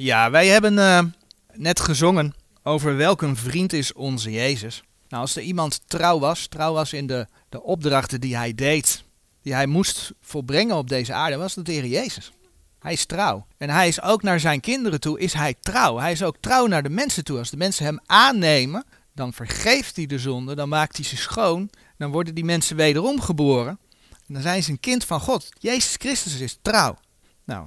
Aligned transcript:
Ja, 0.00 0.30
wij 0.30 0.46
hebben 0.46 0.78
eh, 0.78 1.04
net 1.52 1.80
gezongen 1.80 2.34
over 2.62 2.96
welk 2.96 3.22
een 3.22 3.36
vriend 3.36 3.72
is 3.72 3.92
onze 3.92 4.30
Jezus. 4.30 4.82
Nou, 5.08 5.22
als 5.22 5.36
er 5.36 5.42
iemand 5.42 5.80
trouw 5.86 6.18
was, 6.18 6.46
trouw 6.46 6.72
was 6.72 6.92
in 6.92 7.06
de, 7.06 7.26
de 7.48 7.62
opdrachten 7.62 8.20
die 8.20 8.36
hij 8.36 8.54
deed, 8.54 9.04
die 9.42 9.54
hij 9.54 9.66
moest 9.66 10.12
volbrengen 10.20 10.76
op 10.76 10.88
deze 10.88 11.12
aarde, 11.12 11.36
was 11.36 11.54
het 11.54 11.66
de 11.66 11.72
Heer 11.72 11.86
Jezus. 11.86 12.32
Hij 12.78 12.92
is 12.92 13.04
trouw. 13.04 13.46
En 13.56 13.70
hij 13.70 13.88
is 13.88 14.02
ook 14.02 14.22
naar 14.22 14.40
zijn 14.40 14.60
kinderen 14.60 15.00
toe, 15.00 15.20
is 15.20 15.32
hij 15.32 15.54
trouw. 15.60 15.98
Hij 15.98 16.12
is 16.12 16.22
ook 16.22 16.36
trouw 16.40 16.66
naar 16.66 16.82
de 16.82 16.90
mensen 16.90 17.24
toe. 17.24 17.38
Als 17.38 17.50
de 17.50 17.56
mensen 17.56 17.84
hem 17.84 18.00
aannemen, 18.06 18.84
dan 19.14 19.32
vergeeft 19.32 19.96
hij 19.96 20.06
de 20.06 20.18
zonde, 20.18 20.54
dan 20.54 20.68
maakt 20.68 20.96
hij 20.96 21.04
ze 21.04 21.16
schoon, 21.16 21.70
dan 21.98 22.10
worden 22.10 22.34
die 22.34 22.44
mensen 22.44 22.76
wederom 22.76 23.20
geboren. 23.20 23.78
En 24.10 24.34
dan 24.34 24.42
zijn 24.42 24.62
ze 24.62 24.70
een 24.70 24.80
kind 24.80 25.04
van 25.04 25.20
God. 25.20 25.48
Jezus 25.58 25.94
Christus 25.98 26.40
is 26.40 26.58
trouw. 26.62 26.98
Nou, 27.44 27.66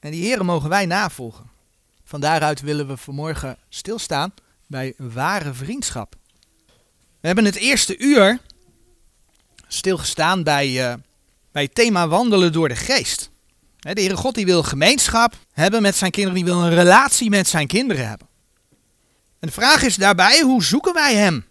en 0.00 0.10
die 0.10 0.24
heren 0.24 0.46
mogen 0.46 0.68
wij 0.68 0.86
navolgen. 0.86 1.49
Van 2.10 2.20
daaruit 2.20 2.60
willen 2.60 2.86
we 2.86 2.96
vanmorgen 2.96 3.56
stilstaan 3.68 4.34
bij 4.66 4.94
ware 4.96 5.54
vriendschap. 5.54 6.14
We 7.20 7.26
hebben 7.26 7.44
het 7.44 7.54
eerste 7.54 7.98
uur 7.98 8.38
stilgestaan 9.66 10.42
bij, 10.42 10.90
uh, 10.90 10.94
bij 11.52 11.62
het 11.62 11.74
thema 11.74 12.08
wandelen 12.08 12.52
door 12.52 12.68
de 12.68 12.76
geest. 12.76 13.30
De 13.76 13.90
Heere 13.92 14.16
God 14.16 14.34
die 14.34 14.44
wil 14.44 14.62
gemeenschap 14.62 15.34
hebben 15.52 15.82
met 15.82 15.96
zijn 15.96 16.10
kinderen, 16.10 16.38
die 16.38 16.52
wil 16.52 16.62
een 16.62 16.74
relatie 16.74 17.30
met 17.30 17.48
zijn 17.48 17.66
kinderen 17.66 18.08
hebben. 18.08 18.28
En 19.40 19.48
de 19.48 19.52
vraag 19.52 19.82
is 19.82 19.96
daarbij, 19.96 20.40
hoe 20.40 20.64
zoeken 20.64 20.94
wij 20.94 21.14
hem? 21.14 21.44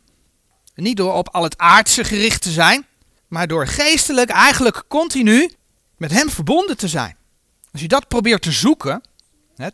niet 0.76 0.98
door 0.98 1.13
op 1.13 1.30
al 1.30 1.44
het 1.44 1.57
aardse 1.57 2.04
gericht 2.04 2.41
te 2.41 2.52
zijn, 2.52 2.85
maar 3.27 3.48
door 3.48 3.68
geestelijk 3.68 4.30
eigenlijk 4.30 4.84
continu 4.88 5.52
met 5.98 6.12
hem 6.12 6.30
verbonden 6.30 6.77
te 6.77 6.88
zijn. 6.88 7.18
Als 7.71 7.82
je 7.82 7.88
dat 7.88 8.07
probeert 8.07 8.41
te 8.41 8.52
zoeken, 8.52 9.02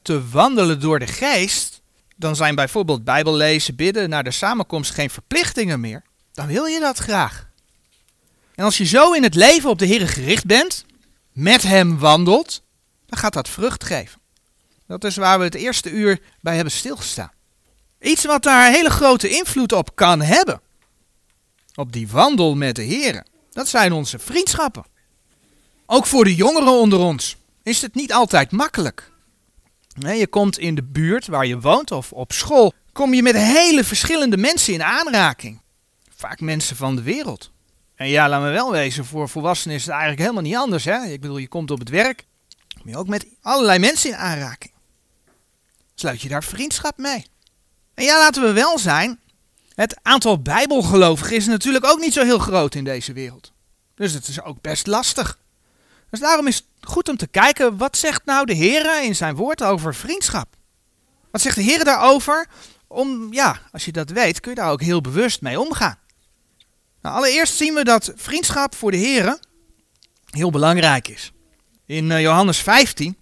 te 0.01 0.29
wandelen 0.29 0.79
door 0.79 0.99
de 0.99 1.07
geest, 1.07 1.81
dan 2.15 2.35
zijn 2.35 2.55
bijvoorbeeld 2.55 3.03
bijbellezen, 3.03 3.75
bidden, 3.75 4.09
naar 4.09 4.23
de 4.23 4.31
samenkomst 4.31 4.91
geen 4.91 5.09
verplichtingen 5.09 5.79
meer. 5.79 6.03
Dan 6.33 6.47
wil 6.47 6.65
je 6.65 6.79
dat 6.79 6.97
graag. 6.97 7.49
En 8.55 8.63
als 8.63 8.77
je 8.77 8.85
zo 8.85 9.11
in 9.11 9.23
het 9.23 9.35
leven 9.35 9.69
op 9.69 9.79
de 9.79 9.85
Heer 9.85 10.07
gericht 10.07 10.45
bent, 10.45 10.85
met 11.31 11.63
Hem 11.63 11.99
wandelt, 11.99 12.61
dan 13.05 13.19
gaat 13.19 13.33
dat 13.33 13.49
vrucht 13.49 13.83
geven. 13.83 14.21
Dat 14.87 15.03
is 15.03 15.15
waar 15.15 15.37
we 15.37 15.43
het 15.43 15.55
eerste 15.55 15.89
uur 15.89 16.19
bij 16.41 16.55
hebben 16.55 16.73
stilgestaan. 16.73 17.31
Iets 17.99 18.25
wat 18.25 18.43
daar 18.43 18.71
hele 18.71 18.89
grote 18.89 19.29
invloed 19.29 19.71
op 19.71 19.95
kan 19.95 20.21
hebben. 20.21 20.61
Op 21.75 21.91
die 21.91 22.07
wandel 22.07 22.55
met 22.55 22.75
de 22.75 22.81
Heer. 22.81 23.25
Dat 23.51 23.67
zijn 23.67 23.91
onze 23.91 24.19
vriendschappen. 24.19 24.85
Ook 25.85 26.05
voor 26.05 26.23
de 26.23 26.35
jongeren 26.35 26.79
onder 26.79 26.99
ons 26.99 27.37
is 27.63 27.81
het 27.81 27.95
niet 27.95 28.13
altijd 28.13 28.51
makkelijk. 28.51 29.11
Je 29.95 30.27
komt 30.27 30.59
in 30.59 30.75
de 30.75 30.83
buurt 30.83 31.27
waar 31.27 31.45
je 31.45 31.59
woont 31.59 31.91
of 31.91 32.11
op 32.11 32.31
school, 32.31 32.73
kom 32.91 33.13
je 33.13 33.21
met 33.21 33.35
hele 33.35 33.83
verschillende 33.83 34.37
mensen 34.37 34.73
in 34.73 34.83
aanraking. 34.83 35.61
Vaak 36.15 36.39
mensen 36.39 36.75
van 36.75 36.95
de 36.95 37.01
wereld. 37.01 37.51
En 37.95 38.07
ja, 38.07 38.29
laat 38.29 38.41
me 38.41 38.49
wel 38.49 38.71
wezen, 38.71 39.05
voor 39.05 39.29
volwassenen 39.29 39.75
is 39.75 39.81
het 39.81 39.91
eigenlijk 39.91 40.21
helemaal 40.21 40.43
niet 40.43 40.55
anders. 40.55 40.85
Hè? 40.85 41.05
Ik 41.05 41.21
bedoel, 41.21 41.37
je 41.37 41.47
komt 41.47 41.71
op 41.71 41.79
het 41.79 41.89
werk, 41.89 42.25
kom 42.81 42.89
je 42.89 42.97
ook 42.97 43.07
met 43.07 43.25
allerlei 43.41 43.79
mensen 43.79 44.09
in 44.09 44.15
aanraking. 44.15 44.73
Sluit 45.95 46.21
je 46.21 46.29
daar 46.29 46.43
vriendschap 46.43 46.97
mee? 46.97 47.25
En 47.93 48.03
ja, 48.03 48.17
laten 48.17 48.43
we 48.43 48.51
wel 48.51 48.79
zijn, 48.79 49.19
het 49.75 49.99
aantal 50.01 50.41
bijbelgelovigen 50.41 51.35
is 51.35 51.45
natuurlijk 51.45 51.85
ook 51.85 51.99
niet 51.99 52.13
zo 52.13 52.23
heel 52.23 52.39
groot 52.39 52.75
in 52.75 52.83
deze 52.83 53.13
wereld. 53.13 53.51
Dus 53.95 54.13
het 54.13 54.27
is 54.27 54.41
ook 54.41 54.61
best 54.61 54.87
lastig. 54.87 55.37
Dus 56.09 56.19
daarom 56.19 56.47
is 56.47 56.55
het 56.55 56.65
goed 56.81 57.09
om 57.09 57.17
te 57.17 57.27
kijken, 57.27 57.77
wat 57.77 57.97
zegt 57.97 58.25
nou 58.25 58.45
de 58.45 58.53
Heer 58.53 59.03
in 59.03 59.15
zijn 59.15 59.35
woord 59.35 59.63
over 59.63 59.95
vriendschap? 59.95 60.47
Wat 61.31 61.41
zegt 61.41 61.55
de 61.55 61.61
Heer 61.61 61.83
daarover? 61.83 62.47
Om, 62.87 63.33
ja, 63.33 63.59
als 63.71 63.85
je 63.85 63.91
dat 63.91 64.09
weet, 64.09 64.39
kun 64.39 64.51
je 64.51 64.57
daar 64.57 64.71
ook 64.71 64.81
heel 64.81 65.01
bewust 65.01 65.41
mee 65.41 65.59
omgaan. 65.59 65.97
Nou, 67.01 67.15
allereerst 67.15 67.55
zien 67.55 67.73
we 67.73 67.83
dat 67.83 68.11
vriendschap 68.15 68.75
voor 68.75 68.91
de 68.91 68.97
Heer 68.97 69.39
heel 70.29 70.51
belangrijk 70.51 71.07
is. 71.07 71.31
In 71.85 72.09
uh, 72.09 72.21
Johannes 72.21 72.57
15 72.57 73.17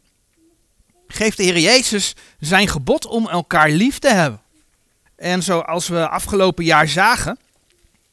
geeft 1.07 1.37
de 1.37 1.43
Heer 1.43 1.59
Jezus 1.59 2.15
zijn 2.39 2.67
gebod 2.67 3.05
om 3.05 3.27
elkaar 3.27 3.69
lief 3.69 3.99
te 3.99 4.09
hebben. 4.09 4.41
En 5.15 5.43
zoals 5.43 5.87
we 5.87 6.09
afgelopen 6.09 6.63
jaar 6.63 6.87
zagen, 6.87 7.37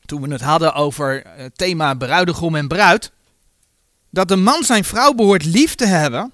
toen 0.06 0.22
we 0.22 0.32
het 0.32 0.40
hadden 0.40 0.74
over 0.74 1.22
het 1.26 1.58
thema 1.58 1.94
bruidegom 1.94 2.54
en 2.54 2.68
bruid, 2.68 3.12
dat 4.10 4.28
de 4.28 4.36
man 4.36 4.64
zijn 4.64 4.84
vrouw 4.84 5.12
behoort 5.12 5.44
lief 5.44 5.74
te 5.74 5.86
hebben. 5.86 6.32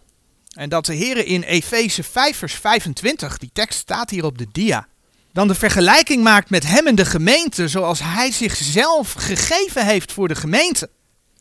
En 0.52 0.68
dat 0.68 0.86
de 0.86 0.94
Heer 0.94 1.26
in 1.26 1.42
Efeze 1.42 2.02
5 2.02 2.36
vers 2.36 2.54
25, 2.54 3.38
die 3.38 3.50
tekst 3.52 3.78
staat 3.78 4.10
hier 4.10 4.24
op 4.24 4.38
de 4.38 4.46
dia, 4.52 4.88
dan 5.32 5.48
de 5.48 5.54
vergelijking 5.54 6.22
maakt 6.22 6.50
met 6.50 6.66
hem 6.66 6.86
en 6.86 6.94
de 6.94 7.04
gemeente 7.04 7.68
zoals 7.68 8.00
hij 8.02 8.32
zichzelf 8.32 9.12
gegeven 9.12 9.86
heeft 9.86 10.12
voor 10.12 10.28
de 10.28 10.34
gemeente. 10.34 10.90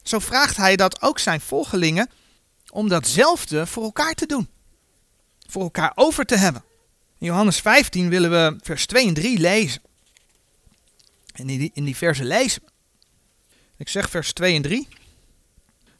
Zo 0.03 0.19
vraagt 0.19 0.57
hij 0.57 0.75
dat 0.75 1.01
ook 1.01 1.19
zijn 1.19 1.41
volgelingen 1.41 2.09
om 2.69 2.90
datzelfde 2.90 3.68
voor 3.68 3.84
elkaar 3.84 4.13
te 4.13 4.25
doen. 4.25 4.50
Voor 5.47 5.62
elkaar 5.62 5.91
over 5.95 6.25
te 6.25 6.35
hebben. 6.35 6.63
In 7.19 7.28
Johannes 7.28 7.59
15 7.59 8.09
willen 8.09 8.31
we 8.31 8.57
vers 8.62 8.85
2 8.85 9.07
en 9.07 9.13
3 9.13 9.40
lezen. 9.40 9.81
En 11.34 11.50
in 11.50 11.59
die, 11.59 11.72
in 11.74 11.84
die 11.84 11.95
versen 11.95 12.25
lezen 12.25 12.62
Ik 13.78 13.90
zeg 13.90 14.09
vers 14.09 14.34
2 14.34 14.56
en 14.56 14.62
3. 14.62 14.88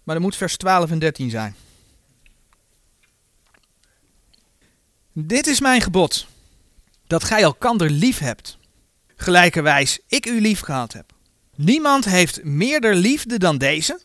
Maar 0.06 0.16
dat 0.16 0.24
moet 0.24 0.36
vers 0.36 0.58
12 0.58 0.92
en 0.92 1.00
13 1.00 1.30
zijn. 1.30 1.56
Dit 5.14 5.48
is 5.48 5.60
mijn 5.60 5.82
gebod, 5.82 6.28
dat 7.08 7.24
gij 7.24 7.42
elkander 7.42 7.90
lief 7.90 8.20
hebt, 8.20 8.58
gelijkerwijs 9.16 10.00
ik 10.08 10.26
u 10.26 10.42
lief 10.42 10.60
gehad 10.60 10.94
heb. 10.94 11.14
Niemand 11.56 12.06
heeft 12.06 12.44
meerder 12.44 12.96
liefde 12.96 13.38
dan 13.38 13.58
deze, 13.58 14.02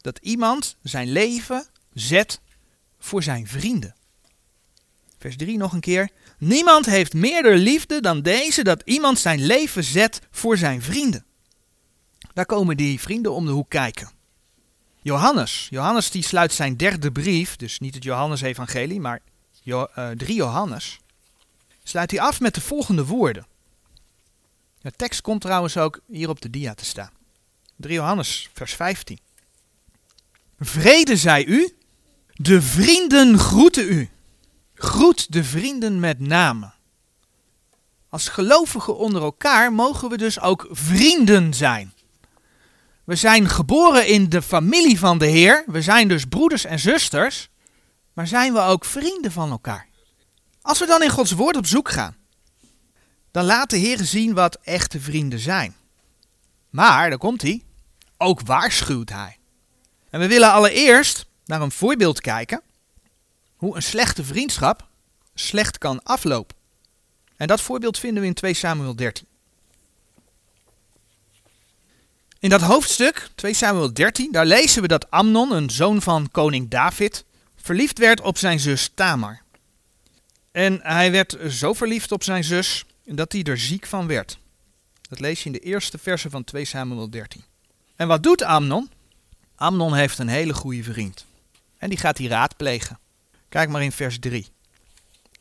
dat 0.00 0.18
iemand 0.22 0.76
zijn 0.82 1.12
leven 1.12 1.66
zet 1.92 2.40
voor 2.98 3.22
zijn 3.22 3.46
vrienden. 3.46 3.94
Vers 5.18 5.36
3 5.36 5.56
nog 5.56 5.72
een 5.72 5.80
keer. 5.80 6.10
Niemand 6.38 6.86
heeft 6.86 7.14
meerder 7.14 7.56
liefde 7.56 8.00
dan 8.00 8.22
deze, 8.22 8.64
dat 8.64 8.82
iemand 8.84 9.18
zijn 9.18 9.46
leven 9.46 9.84
zet 9.84 10.20
voor 10.30 10.56
zijn 10.56 10.82
vrienden. 10.82 11.24
Daar 12.32 12.46
komen 12.46 12.76
die 12.76 13.00
vrienden 13.00 13.32
om 13.32 13.46
de 13.46 13.52
hoek 13.52 13.68
kijken. 13.68 14.19
Johannes. 15.02 15.66
Johannes 15.70 16.10
die 16.10 16.22
sluit 16.22 16.52
zijn 16.52 16.76
derde 16.76 17.12
brief, 17.12 17.56
dus 17.56 17.78
niet 17.78 17.94
het 17.94 18.04
Johannes-evangelie, 18.04 19.00
maar 19.00 19.20
jo, 19.62 19.86
uh, 19.98 20.08
3 20.08 20.34
Johannes. 20.34 20.98
Sluit 21.82 22.10
hij 22.10 22.20
af 22.20 22.40
met 22.40 22.54
de 22.54 22.60
volgende 22.60 23.04
woorden. 23.04 23.46
De 24.80 24.92
tekst 24.96 25.20
komt 25.20 25.40
trouwens 25.40 25.76
ook 25.76 26.00
hier 26.06 26.28
op 26.28 26.40
de 26.40 26.50
dia 26.50 26.74
te 26.74 26.84
staan. 26.84 27.10
3 27.76 27.94
Johannes, 27.94 28.48
vers 28.52 28.74
15. 28.74 29.18
Vrede 30.58 31.16
zij 31.16 31.44
u, 31.44 31.74
de 32.34 32.62
vrienden 32.62 33.38
groeten 33.38 33.92
u. 33.92 34.08
Groet 34.74 35.32
de 35.32 35.44
vrienden 35.44 36.00
met 36.00 36.20
name. 36.20 36.72
Als 38.08 38.28
gelovigen 38.28 38.96
onder 38.96 39.22
elkaar 39.22 39.72
mogen 39.72 40.08
we 40.08 40.16
dus 40.16 40.40
ook 40.40 40.68
vrienden 40.70 41.54
zijn. 41.54 41.92
We 43.04 43.14
zijn 43.14 43.48
geboren 43.48 44.06
in 44.06 44.28
de 44.28 44.42
familie 44.42 44.98
van 44.98 45.18
de 45.18 45.26
Heer. 45.26 45.64
We 45.66 45.82
zijn 45.82 46.08
dus 46.08 46.24
broeders 46.24 46.64
en 46.64 46.78
zusters. 46.78 47.48
Maar 48.12 48.26
zijn 48.26 48.52
we 48.52 48.60
ook 48.60 48.84
vrienden 48.84 49.32
van 49.32 49.50
elkaar? 49.50 49.88
Als 50.62 50.78
we 50.78 50.86
dan 50.86 51.02
in 51.02 51.10
Gods 51.10 51.32
woord 51.32 51.56
op 51.56 51.66
zoek 51.66 51.90
gaan, 51.90 52.16
dan 53.30 53.44
laat 53.44 53.70
de 53.70 53.76
Heer 53.76 53.98
zien 53.98 54.34
wat 54.34 54.58
echte 54.62 55.00
vrienden 55.00 55.38
zijn. 55.38 55.74
Maar, 56.70 57.08
daar 57.08 57.18
komt 57.18 57.42
hij, 57.42 57.62
ook 58.16 58.40
waarschuwt 58.40 59.10
hij. 59.10 59.38
En 60.10 60.20
we 60.20 60.28
willen 60.28 60.52
allereerst 60.52 61.26
naar 61.44 61.60
een 61.60 61.70
voorbeeld 61.70 62.20
kijken 62.20 62.62
hoe 63.56 63.76
een 63.76 63.82
slechte 63.82 64.24
vriendschap 64.24 64.88
slecht 65.34 65.78
kan 65.78 66.02
aflopen. 66.02 66.56
En 67.36 67.46
dat 67.46 67.60
voorbeeld 67.60 67.98
vinden 67.98 68.22
we 68.22 68.28
in 68.28 68.34
2 68.34 68.54
Samuel 68.54 68.96
13. 68.96 69.26
In 72.40 72.48
dat 72.48 72.60
hoofdstuk, 72.60 73.28
2 73.34 73.54
Samuel 73.54 73.92
13, 73.92 74.32
daar 74.32 74.46
lezen 74.46 74.82
we 74.82 74.88
dat 74.88 75.10
Amnon, 75.10 75.52
een 75.52 75.70
zoon 75.70 76.02
van 76.02 76.28
koning 76.30 76.68
David, 76.68 77.24
verliefd 77.56 77.98
werd 77.98 78.20
op 78.20 78.38
zijn 78.38 78.60
zus 78.60 78.90
Tamar. 78.94 79.42
En 80.52 80.80
hij 80.82 81.10
werd 81.10 81.36
zo 81.48 81.72
verliefd 81.72 82.12
op 82.12 82.22
zijn 82.22 82.44
zus 82.44 82.84
dat 83.04 83.32
hij 83.32 83.42
er 83.42 83.58
ziek 83.58 83.86
van 83.86 84.06
werd. 84.06 84.38
Dat 85.08 85.20
lees 85.20 85.38
je 85.40 85.46
in 85.46 85.52
de 85.52 85.58
eerste 85.58 85.98
verse 85.98 86.30
van 86.30 86.44
2 86.44 86.64
Samuel 86.64 87.10
13. 87.10 87.44
En 87.96 88.08
wat 88.08 88.22
doet 88.22 88.42
Amnon? 88.42 88.90
Amnon 89.56 89.94
heeft 89.94 90.18
een 90.18 90.28
hele 90.28 90.54
goede 90.54 90.82
vriend. 90.82 91.26
En 91.78 91.88
die 91.88 91.98
gaat 91.98 92.18
hij 92.18 92.26
raadplegen. 92.26 92.98
Kijk 93.48 93.68
maar 93.68 93.82
in 93.82 93.92
vers 93.92 94.18
3. 94.18 94.46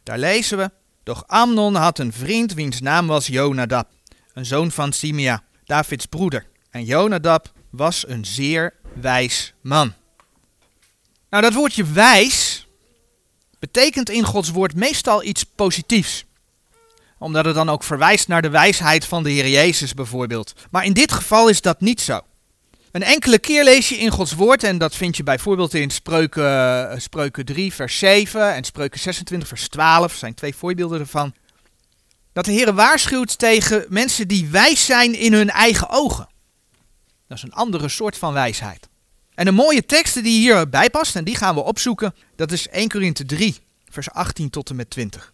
Daar 0.03 0.19
lezen 0.19 0.57
we: 0.57 0.71
Doch 1.03 1.27
Amnon 1.27 1.75
had 1.75 1.99
een 1.99 2.13
vriend 2.13 2.53
wiens 2.53 2.81
naam 2.81 3.07
was 3.07 3.27
Jonadab, 3.27 3.89
een 4.33 4.45
zoon 4.45 4.71
van 4.71 4.93
Simea, 4.93 5.43
Davids 5.65 6.05
broeder. 6.05 6.47
En 6.69 6.83
Jonadab 6.83 7.51
was 7.69 8.07
een 8.07 8.25
zeer 8.25 8.73
wijs 8.93 9.53
man. 9.61 9.93
Nou, 11.29 11.43
dat 11.43 11.53
woordje 11.53 11.83
wijs 11.83 12.67
betekent 13.59 14.09
in 14.09 14.23
Gods 14.23 14.49
woord 14.49 14.75
meestal 14.75 15.23
iets 15.23 15.43
positiefs. 15.43 16.25
Omdat 17.17 17.45
het 17.45 17.55
dan 17.55 17.69
ook 17.69 17.83
verwijst 17.83 18.27
naar 18.27 18.41
de 18.41 18.49
wijsheid 18.49 19.05
van 19.05 19.23
de 19.23 19.29
Heer 19.29 19.49
Jezus 19.49 19.93
bijvoorbeeld. 19.93 20.53
Maar 20.71 20.85
in 20.85 20.93
dit 20.93 21.11
geval 21.11 21.49
is 21.49 21.61
dat 21.61 21.81
niet 21.81 22.01
zo. 22.01 22.21
Een 22.91 23.03
enkele 23.03 23.39
keer 23.39 23.63
lees 23.63 23.89
je 23.89 23.97
in 23.97 24.11
Gods 24.11 24.33
woord, 24.33 24.63
en 24.63 24.77
dat 24.77 24.95
vind 24.95 25.17
je 25.17 25.23
bijvoorbeeld 25.23 25.73
in 25.73 25.89
Spreuken, 25.89 26.91
eh, 26.91 26.99
Spreuken 26.99 27.45
3, 27.45 27.73
vers 27.73 27.97
7 27.97 28.53
en 28.53 28.63
Spreuken 28.63 28.99
26, 28.99 29.47
vers 29.47 29.67
12, 29.67 30.13
zijn 30.13 30.33
twee 30.33 30.55
voorbeelden 30.55 30.99
ervan. 30.99 31.33
Dat 32.33 32.45
de 32.45 32.51
Heer 32.51 32.73
waarschuwt 32.73 33.39
tegen 33.39 33.85
mensen 33.89 34.27
die 34.27 34.47
wijs 34.47 34.85
zijn 34.85 35.15
in 35.15 35.33
hun 35.33 35.49
eigen 35.49 35.89
ogen. 35.89 36.28
Dat 37.29 37.37
is 37.37 37.43
een 37.43 37.53
andere 37.53 37.89
soort 37.89 38.17
van 38.17 38.33
wijsheid. 38.33 38.87
En 39.33 39.47
een 39.47 39.53
mooie 39.53 39.85
tekst 39.85 40.13
die 40.13 40.39
hierbij 40.39 40.89
past, 40.89 41.15
en 41.15 41.23
die 41.23 41.35
gaan 41.35 41.55
we 41.55 41.61
opzoeken, 41.61 42.15
dat 42.35 42.51
is 42.51 42.67
1 42.67 42.89
Korinthe 42.89 43.25
3, 43.25 43.57
vers 43.89 44.09
18 44.09 44.49
tot 44.49 44.69
en 44.69 44.75
met 44.75 44.89
20. 44.89 45.33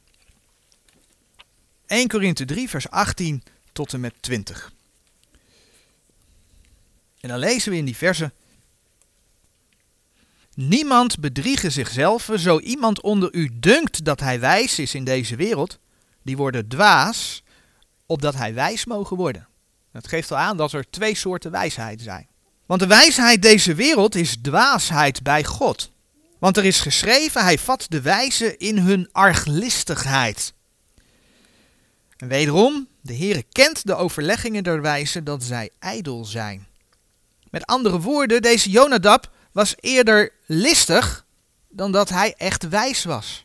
1 1.86 2.08
Korinthe 2.08 2.46
3, 2.46 2.70
vers 2.70 2.90
18 2.90 3.44
tot 3.72 3.94
en 3.94 4.00
met 4.00 4.14
20. 4.20 4.74
En 7.20 7.30
dan 7.30 7.40
lezen 7.40 7.72
we 7.72 7.78
in 7.78 7.86
die 7.86 7.96
verse. 7.96 8.32
Niemand 10.54 11.20
bedriege 11.20 11.70
zichzelf, 11.70 12.30
zo 12.36 12.60
iemand 12.60 13.02
onder 13.02 13.34
u 13.34 13.50
dunkt 13.54 14.06
dat 14.06 14.20
hij 14.20 14.40
wijs 14.40 14.80
is 14.80 14.96
in 14.96 15.04
deze 15.04 15.36
wereld, 15.36 15.80
die 16.22 16.38
worden 16.38 16.68
dwaas, 16.68 17.44
opdat 18.06 18.36
hij 18.36 18.54
wijs 18.54 18.86
mogen 18.86 19.18
worden. 19.18 19.48
Dat 19.96 20.08
geeft 20.08 20.32
al 20.32 20.38
aan 20.38 20.58
dat 20.58 20.72
er 20.72 20.90
twee 20.90 21.16
soorten 21.16 21.52
wijsheid 21.52 22.02
zijn. 22.02 22.28
Want 22.66 22.80
de 22.80 22.88
wijsheid 22.88 23.42
deze 23.42 23.74
wereld 23.74 24.16
is 24.16 24.38
dwaasheid 24.42 25.24
bij 25.24 25.44
God. 25.44 25.92
Want 26.40 26.58
er 26.58 26.66
is 26.66 26.80
geschreven, 26.80 27.44
hij 27.44 27.58
vat 27.58 27.86
de 27.90 28.02
wijze 28.02 28.58
in 28.58 28.78
hun 28.78 29.10
arglistigheid. 29.12 30.54
En 32.18 32.28
wederom, 32.28 32.88
de 33.02 33.16
Heere 33.16 33.44
kent 33.52 33.86
de 33.86 33.96
overleggingen 33.96 34.64
der 34.64 34.82
wijzen 34.82 35.24
dat 35.24 35.44
zij 35.44 35.70
ijdel 35.80 36.26
zijn. 36.26 36.68
Met 37.50 37.66
andere 37.66 38.00
woorden, 38.00 38.42
deze 38.42 38.70
Jonadab 38.70 39.32
was 39.52 39.76
eerder 39.80 40.32
listig 40.46 41.26
dan 41.70 41.92
dat 41.92 42.10
hij 42.10 42.34
echt 42.38 42.70
wijs 42.70 43.04
was. 43.04 43.44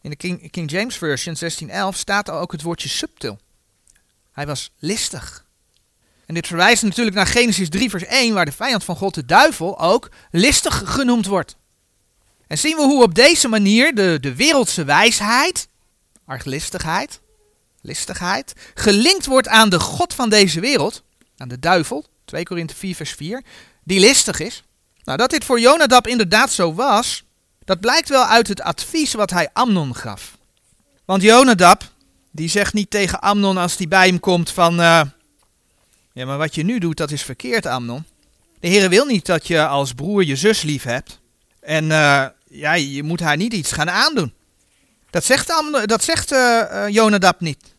In 0.00 0.10
de 0.10 0.16
King, 0.16 0.50
King 0.50 0.70
James 0.70 0.96
Version 0.96 1.34
1611 1.38 1.96
staat 1.96 2.30
ook 2.30 2.52
het 2.52 2.62
woordje 2.62 2.88
subtil. 2.88 3.38
Hij 4.32 4.46
was 4.46 4.70
listig. 4.78 5.50
En 6.32 6.38
dit 6.38 6.46
verwijst 6.46 6.82
natuurlijk 6.82 7.16
naar 7.16 7.26
Genesis 7.26 7.68
3 7.68 7.90
vers 7.90 8.04
1, 8.04 8.34
waar 8.34 8.44
de 8.44 8.52
vijand 8.52 8.84
van 8.84 8.96
God, 8.96 9.14
de 9.14 9.24
duivel, 9.24 9.78
ook 9.78 10.10
listig 10.30 10.82
genoemd 10.84 11.26
wordt. 11.26 11.56
En 12.46 12.58
zien 12.58 12.76
we 12.76 12.82
hoe 12.82 13.02
op 13.02 13.14
deze 13.14 13.48
manier 13.48 13.94
de, 13.94 14.18
de 14.20 14.34
wereldse 14.34 14.84
wijsheid, 14.84 15.68
arglistigheid, 16.26 17.20
listigheid, 17.80 18.52
gelinkt 18.74 19.26
wordt 19.26 19.48
aan 19.48 19.68
de 19.68 19.80
God 19.80 20.14
van 20.14 20.28
deze 20.28 20.60
wereld, 20.60 21.02
aan 21.36 21.48
de 21.48 21.58
duivel, 21.58 22.06
2 22.24 22.44
Korinthe 22.44 22.74
4 22.74 22.94
vers 22.94 23.12
4, 23.12 23.42
die 23.84 24.00
listig 24.00 24.40
is. 24.40 24.62
Nou, 25.04 25.18
dat 25.18 25.30
dit 25.30 25.44
voor 25.44 25.60
Jonadab 25.60 26.06
inderdaad 26.06 26.50
zo 26.50 26.74
was, 26.74 27.24
dat 27.64 27.80
blijkt 27.80 28.08
wel 28.08 28.24
uit 28.24 28.48
het 28.48 28.60
advies 28.60 29.12
wat 29.12 29.30
hij 29.30 29.48
Amnon 29.52 29.96
gaf. 29.96 30.38
Want 31.04 31.22
Jonadab, 31.22 31.90
die 32.30 32.48
zegt 32.48 32.72
niet 32.72 32.90
tegen 32.90 33.20
Amnon 33.20 33.56
als 33.56 33.76
hij 33.76 33.88
bij 33.88 34.06
hem 34.06 34.20
komt 34.20 34.50
van, 34.50 34.80
uh, 34.80 35.02
ja 36.12 36.26
maar 36.26 36.38
wat 36.38 36.54
je 36.54 36.62
nu 36.62 36.78
doet 36.78 36.96
dat 36.96 37.10
is 37.10 37.22
verkeerd 37.22 37.66
Amnon. 37.66 38.04
De 38.60 38.68
Heer 38.68 38.88
wil 38.88 39.06
niet 39.06 39.26
dat 39.26 39.46
je 39.46 39.66
als 39.66 39.92
broer 39.92 40.24
je 40.24 40.36
zus 40.36 40.62
lief 40.62 40.82
hebt. 40.82 41.20
En 41.60 41.84
uh, 41.84 42.26
ja, 42.48 42.72
je 42.72 43.02
moet 43.02 43.20
haar 43.20 43.36
niet 43.36 43.52
iets 43.52 43.72
gaan 43.72 43.90
aandoen. 43.90 44.34
Dat 45.10 45.24
zegt, 45.24 45.50
Amnon, 45.50 45.86
dat 45.86 46.04
zegt 46.04 46.32
uh, 46.32 46.84
Jonadab 46.88 47.40
niet. 47.40 47.74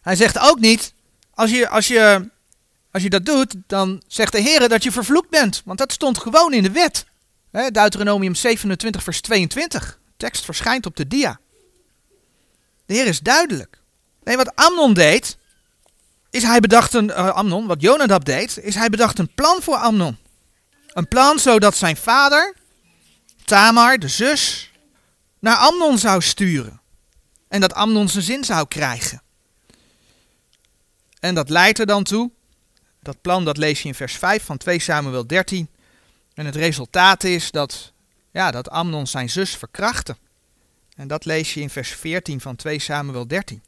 Hij 0.00 0.16
zegt 0.16 0.38
ook 0.38 0.58
niet, 0.58 0.94
als 1.34 1.50
je, 1.50 1.68
als 1.68 1.86
je 1.86 2.30
als 2.92 3.02
je 3.02 3.10
dat 3.10 3.24
doet, 3.24 3.54
dan 3.66 4.02
zegt 4.06 4.32
de 4.32 4.40
Heer 4.40 4.68
dat 4.68 4.82
je 4.82 4.92
vervloekt 4.92 5.30
bent. 5.30 5.62
Want 5.64 5.78
dat 5.78 5.92
stond 5.92 6.18
gewoon 6.18 6.52
in 6.52 6.62
de 6.62 6.70
wet. 6.70 7.06
Deuteronomium 7.50 8.34
27, 8.34 9.02
vers 9.02 9.20
22. 9.20 9.98
De 10.04 10.12
tekst 10.16 10.44
verschijnt 10.44 10.86
op 10.86 10.96
de 10.96 11.08
dia. 11.08 11.40
De 12.86 12.94
Heer 12.94 13.06
is 13.06 13.20
duidelijk. 13.20 13.78
Nee, 14.24 14.36
wat 14.36 14.54
Amnon 14.54 14.94
deed, 14.94 15.36
is 16.32 16.42
hij 16.42 16.60
bedacht 16.60 16.94
een, 16.94 17.08
uh, 17.08 17.28
Amnon, 17.28 17.66
wat 17.66 17.80
Jonadab 17.80 18.24
deed, 18.24 18.58
is 18.58 18.74
hij 18.74 18.88
bedacht 18.88 19.18
een 19.18 19.34
plan 19.34 19.62
voor 19.62 19.76
Amnon. 19.76 20.16
Een 20.86 21.08
plan 21.08 21.38
zodat 21.38 21.76
zijn 21.76 21.96
vader, 21.96 22.56
Tamar, 23.44 23.98
de 23.98 24.08
zus, 24.08 24.70
naar 25.38 25.56
Amnon 25.56 25.98
zou 25.98 26.22
sturen. 26.22 26.80
En 27.48 27.60
dat 27.60 27.74
Amnon 27.74 28.08
zijn 28.08 28.24
zin 28.24 28.44
zou 28.44 28.68
krijgen. 28.68 29.22
En 31.20 31.34
dat 31.34 31.48
leidt 31.48 31.78
er 31.78 31.86
dan 31.86 32.04
toe 32.04 32.30
dat 33.02 33.20
plan 33.20 33.44
dat 33.44 33.56
lees 33.56 33.82
je 33.82 33.88
in 33.88 33.94
vers 33.94 34.16
5 34.16 34.44
van 34.44 34.56
2 34.56 34.78
Samuel 34.78 35.26
13. 35.26 35.68
En 36.34 36.46
het 36.46 36.56
resultaat 36.56 37.24
is 37.24 37.50
dat, 37.50 37.92
ja, 38.32 38.50
dat 38.50 38.70
Amnon 38.70 39.06
zijn 39.06 39.30
zus 39.30 39.56
verkrachtte. 39.56 40.16
En 40.96 41.08
dat 41.08 41.24
lees 41.24 41.54
je 41.54 41.60
in 41.60 41.70
vers 41.70 41.90
14 41.90 42.40
van 42.40 42.56
2 42.56 42.78
Samuel 42.78 43.26
13. 43.26 43.62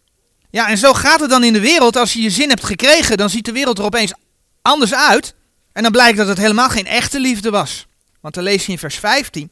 Ja, 0.55 0.69
en 0.69 0.79
zo 0.79 0.93
gaat 0.93 1.21
het 1.21 1.31
dan 1.31 1.45
in 1.45 1.53
de 1.53 1.61
wereld. 1.61 1.97
Als 1.97 2.13
je 2.13 2.23
je 2.23 2.31
zin 2.31 2.49
hebt 2.49 2.65
gekregen, 2.65 3.17
dan 3.17 3.31
ziet 3.31 3.45
de 3.45 3.53
wereld 3.53 3.79
er 3.79 3.85
opeens 3.85 4.13
anders 4.63 4.95
uit. 4.95 5.35
En 5.73 5.83
dan 5.83 5.93
blijkt 5.93 6.19
dat 6.19 6.29
het 6.29 6.39
helemaal 6.39 6.69
geen 6.69 6.87
echte 6.87 7.21
liefde 7.21 7.51
was. 7.51 7.87
Want 8.21 8.35
dan 8.35 8.45
lees 8.45 8.67
je 8.67 8.73
in 8.73 8.79
vers 8.79 8.95
15. 8.99 9.51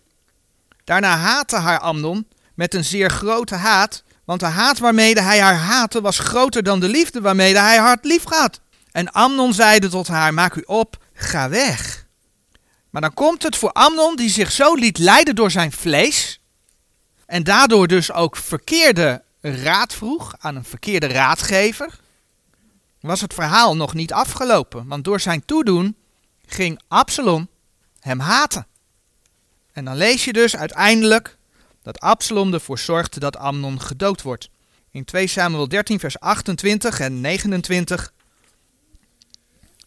Daarna 0.84 1.16
haatte 1.16 1.56
haar 1.56 1.78
Amnon 1.78 2.28
met 2.54 2.74
een 2.74 2.84
zeer 2.84 3.10
grote 3.10 3.54
haat. 3.54 4.02
Want 4.24 4.40
de 4.40 4.46
haat 4.46 4.78
waarmede 4.78 5.20
hij 5.22 5.40
haar 5.40 5.56
haatte 5.56 6.00
was 6.00 6.18
groter 6.18 6.62
dan 6.62 6.80
de 6.80 6.88
liefde 6.88 7.20
waarmede 7.20 7.58
hij 7.58 7.78
haar 7.78 7.98
lief 8.02 8.24
had. 8.24 8.60
En 8.92 9.12
Amnon 9.12 9.54
zeide 9.54 9.88
tot 9.88 10.08
haar: 10.08 10.34
Maak 10.34 10.54
u 10.54 10.62
op, 10.66 10.96
ga 11.14 11.48
weg. 11.48 12.06
Maar 12.90 13.02
dan 13.02 13.14
komt 13.14 13.42
het 13.42 13.56
voor 13.56 13.72
Amnon, 13.72 14.16
die 14.16 14.30
zich 14.30 14.52
zo 14.52 14.74
liet 14.74 14.98
leiden 14.98 15.34
door 15.34 15.50
zijn 15.50 15.72
vlees. 15.72 16.40
En 17.26 17.42
daardoor 17.42 17.86
dus 17.86 18.12
ook 18.12 18.36
verkeerde 18.36 19.22
raad 19.50 19.94
vroeg 19.94 20.34
aan 20.38 20.56
een 20.56 20.64
verkeerde 20.64 21.06
raadgever. 21.06 22.00
Was 23.00 23.20
het 23.20 23.34
verhaal 23.34 23.76
nog 23.76 23.94
niet 23.94 24.12
afgelopen, 24.12 24.86
want 24.86 25.04
door 25.04 25.20
zijn 25.20 25.44
toedoen 25.44 25.96
ging 26.46 26.80
Absalom 26.88 27.48
hem 28.00 28.18
haten. 28.18 28.66
En 29.72 29.84
dan 29.84 29.96
lees 29.96 30.24
je 30.24 30.32
dus 30.32 30.56
uiteindelijk 30.56 31.36
dat 31.82 32.00
Absalom 32.00 32.54
ervoor 32.54 32.78
zorgde 32.78 33.20
dat 33.20 33.36
Amnon 33.36 33.80
gedood 33.80 34.22
wordt. 34.22 34.50
In 34.90 35.04
2 35.04 35.26
Samuel 35.26 35.68
13, 35.68 36.00
vers 36.00 36.20
28 36.20 37.00
en 37.00 37.20
29 37.20 38.12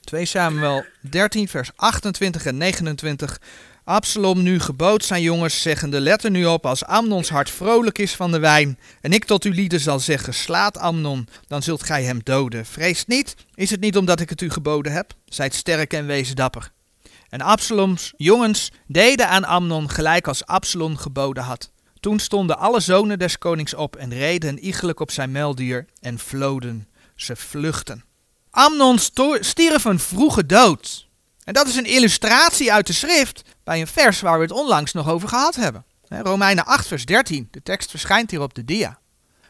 2 0.05 0.25
Samuel 0.25 0.85
13, 1.01 1.47
vers 1.47 1.69
28 1.75 2.45
en 2.45 2.57
29. 2.57 3.41
Absalom 3.85 4.43
nu 4.43 4.59
gebood 4.59 5.03
zijn 5.03 5.21
jongens, 5.21 5.61
zeggende: 5.61 5.99
Let 5.99 6.23
er 6.23 6.31
nu 6.31 6.45
op, 6.45 6.65
als 6.65 6.85
Amnons 6.85 7.29
hart 7.29 7.49
vrolijk 7.49 7.97
is 7.97 8.15
van 8.15 8.31
de 8.31 8.39
wijn, 8.39 8.79
en 9.01 9.11
ik 9.11 9.25
tot 9.25 9.43
uw 9.43 9.51
lieden 9.51 9.79
zal 9.79 9.99
zeggen: 9.99 10.33
Slaat 10.33 10.77
Amnon, 10.77 11.27
dan 11.47 11.63
zult 11.63 11.83
gij 11.83 12.03
hem 12.03 12.19
doden. 12.23 12.65
Vrees 12.65 13.05
niet, 13.05 13.35
is 13.55 13.69
het 13.69 13.79
niet 13.79 13.97
omdat 13.97 14.19
ik 14.19 14.29
het 14.29 14.41
u 14.41 14.49
geboden 14.49 14.91
heb? 14.91 15.13
Zijt 15.25 15.53
sterk 15.53 15.93
en 15.93 16.05
wees 16.05 16.35
dapper. 16.35 16.71
En 17.29 17.41
Absaloms 17.41 18.13
jongens 18.17 18.71
deden 18.87 19.29
aan 19.29 19.43
Amnon 19.43 19.89
gelijk 19.89 20.27
als 20.27 20.45
Absalom 20.45 20.97
geboden 20.97 21.43
had. 21.43 21.71
Toen 21.99 22.19
stonden 22.19 22.57
alle 22.57 22.79
zonen 22.79 23.19
des 23.19 23.37
konings 23.37 23.73
op 23.73 23.95
en 23.95 24.13
reden 24.13 24.59
iegelijk 24.59 24.99
op 24.99 25.11
zijn 25.11 25.31
meldier 25.31 25.85
en 26.01 26.19
vloden. 26.19 26.87
Ze 27.15 27.35
vluchten. 27.35 28.03
Amnon 28.49 28.99
stierf 29.39 29.83
een 29.83 29.99
vroege 29.99 30.45
dood. 30.45 31.07
En 31.45 31.53
dat 31.53 31.67
is 31.67 31.75
een 31.75 31.85
illustratie 31.85 32.73
uit 32.73 32.87
de 32.87 32.93
schrift 32.93 33.41
bij 33.63 33.81
een 33.81 33.87
vers 33.87 34.21
waar 34.21 34.37
we 34.37 34.43
het 34.43 34.51
onlangs 34.51 34.91
nog 34.91 35.09
over 35.09 35.27
gehad 35.27 35.55
hebben. 35.55 35.85
Romeinen 36.09 36.65
8, 36.65 36.87
vers 36.87 37.05
13. 37.05 37.47
De 37.51 37.63
tekst 37.63 37.89
verschijnt 37.89 38.31
hier 38.31 38.41
op 38.41 38.53
de 38.53 38.65
dia. 38.65 38.99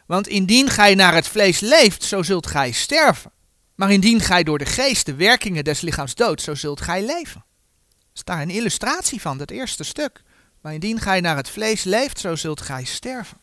Want 0.06 0.26
indien 0.28 0.70
gij 0.70 0.94
naar 0.94 1.14
het 1.14 1.28
vlees 1.28 1.60
leeft, 1.60 2.02
zo 2.02 2.22
zult 2.22 2.46
gij 2.46 2.72
sterven. 2.72 3.30
Maar 3.74 3.92
indien 3.92 4.20
gij 4.20 4.42
door 4.42 4.58
de 4.58 4.66
geest 4.66 5.06
de 5.06 5.14
werkingen 5.14 5.64
des 5.64 5.80
lichaams 5.80 6.14
doodt, 6.14 6.42
zo 6.42 6.54
zult 6.54 6.80
gij 6.80 7.06
leven. 7.06 7.44
Dat 7.88 8.14
is 8.14 8.24
daar 8.24 8.40
een 8.40 8.50
illustratie 8.50 9.20
van, 9.20 9.38
dat 9.38 9.50
eerste 9.50 9.84
stuk. 9.84 10.22
Maar 10.60 10.72
indien 10.72 11.00
gij 11.00 11.20
naar 11.20 11.36
het 11.36 11.48
vlees 11.48 11.84
leeft, 11.84 12.20
zo 12.20 12.34
zult 12.36 12.60
gij 12.60 12.84
sterven. 12.84 13.38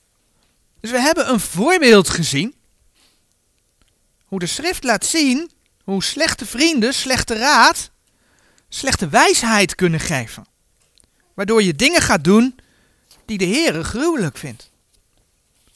Dus 0.80 0.92
we 0.92 1.00
hebben 1.00 1.30
een 1.30 1.40
voorbeeld 1.40 2.10
gezien 2.10 2.56
hoe 4.26 4.40
de 4.40 4.46
schrift 4.46 4.84
laat 4.84 5.06
zien 5.06 5.52
hoe 5.84 6.04
slechte 6.04 6.46
vrienden 6.46 6.94
slechte 6.94 7.36
raad, 7.36 7.92
slechte 8.74 9.08
wijsheid 9.10 9.76
kunnen 9.76 10.00
geven. 10.00 10.46
Waardoor 11.34 11.64
je 11.64 11.76
dingen 11.76 12.02
gaat 12.02 12.24
doen 12.24 12.56
die 13.26 13.38
de 13.38 13.46
Heere 13.46 13.84
gruwelijk 13.84 14.38
vindt. 14.38 14.72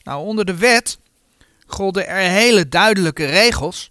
Nou, 0.02 0.26
onder 0.26 0.44
de 0.44 0.56
wet 0.56 0.98
golden 1.66 2.08
er 2.08 2.30
hele 2.30 2.68
duidelijke 2.68 3.24
regels 3.24 3.90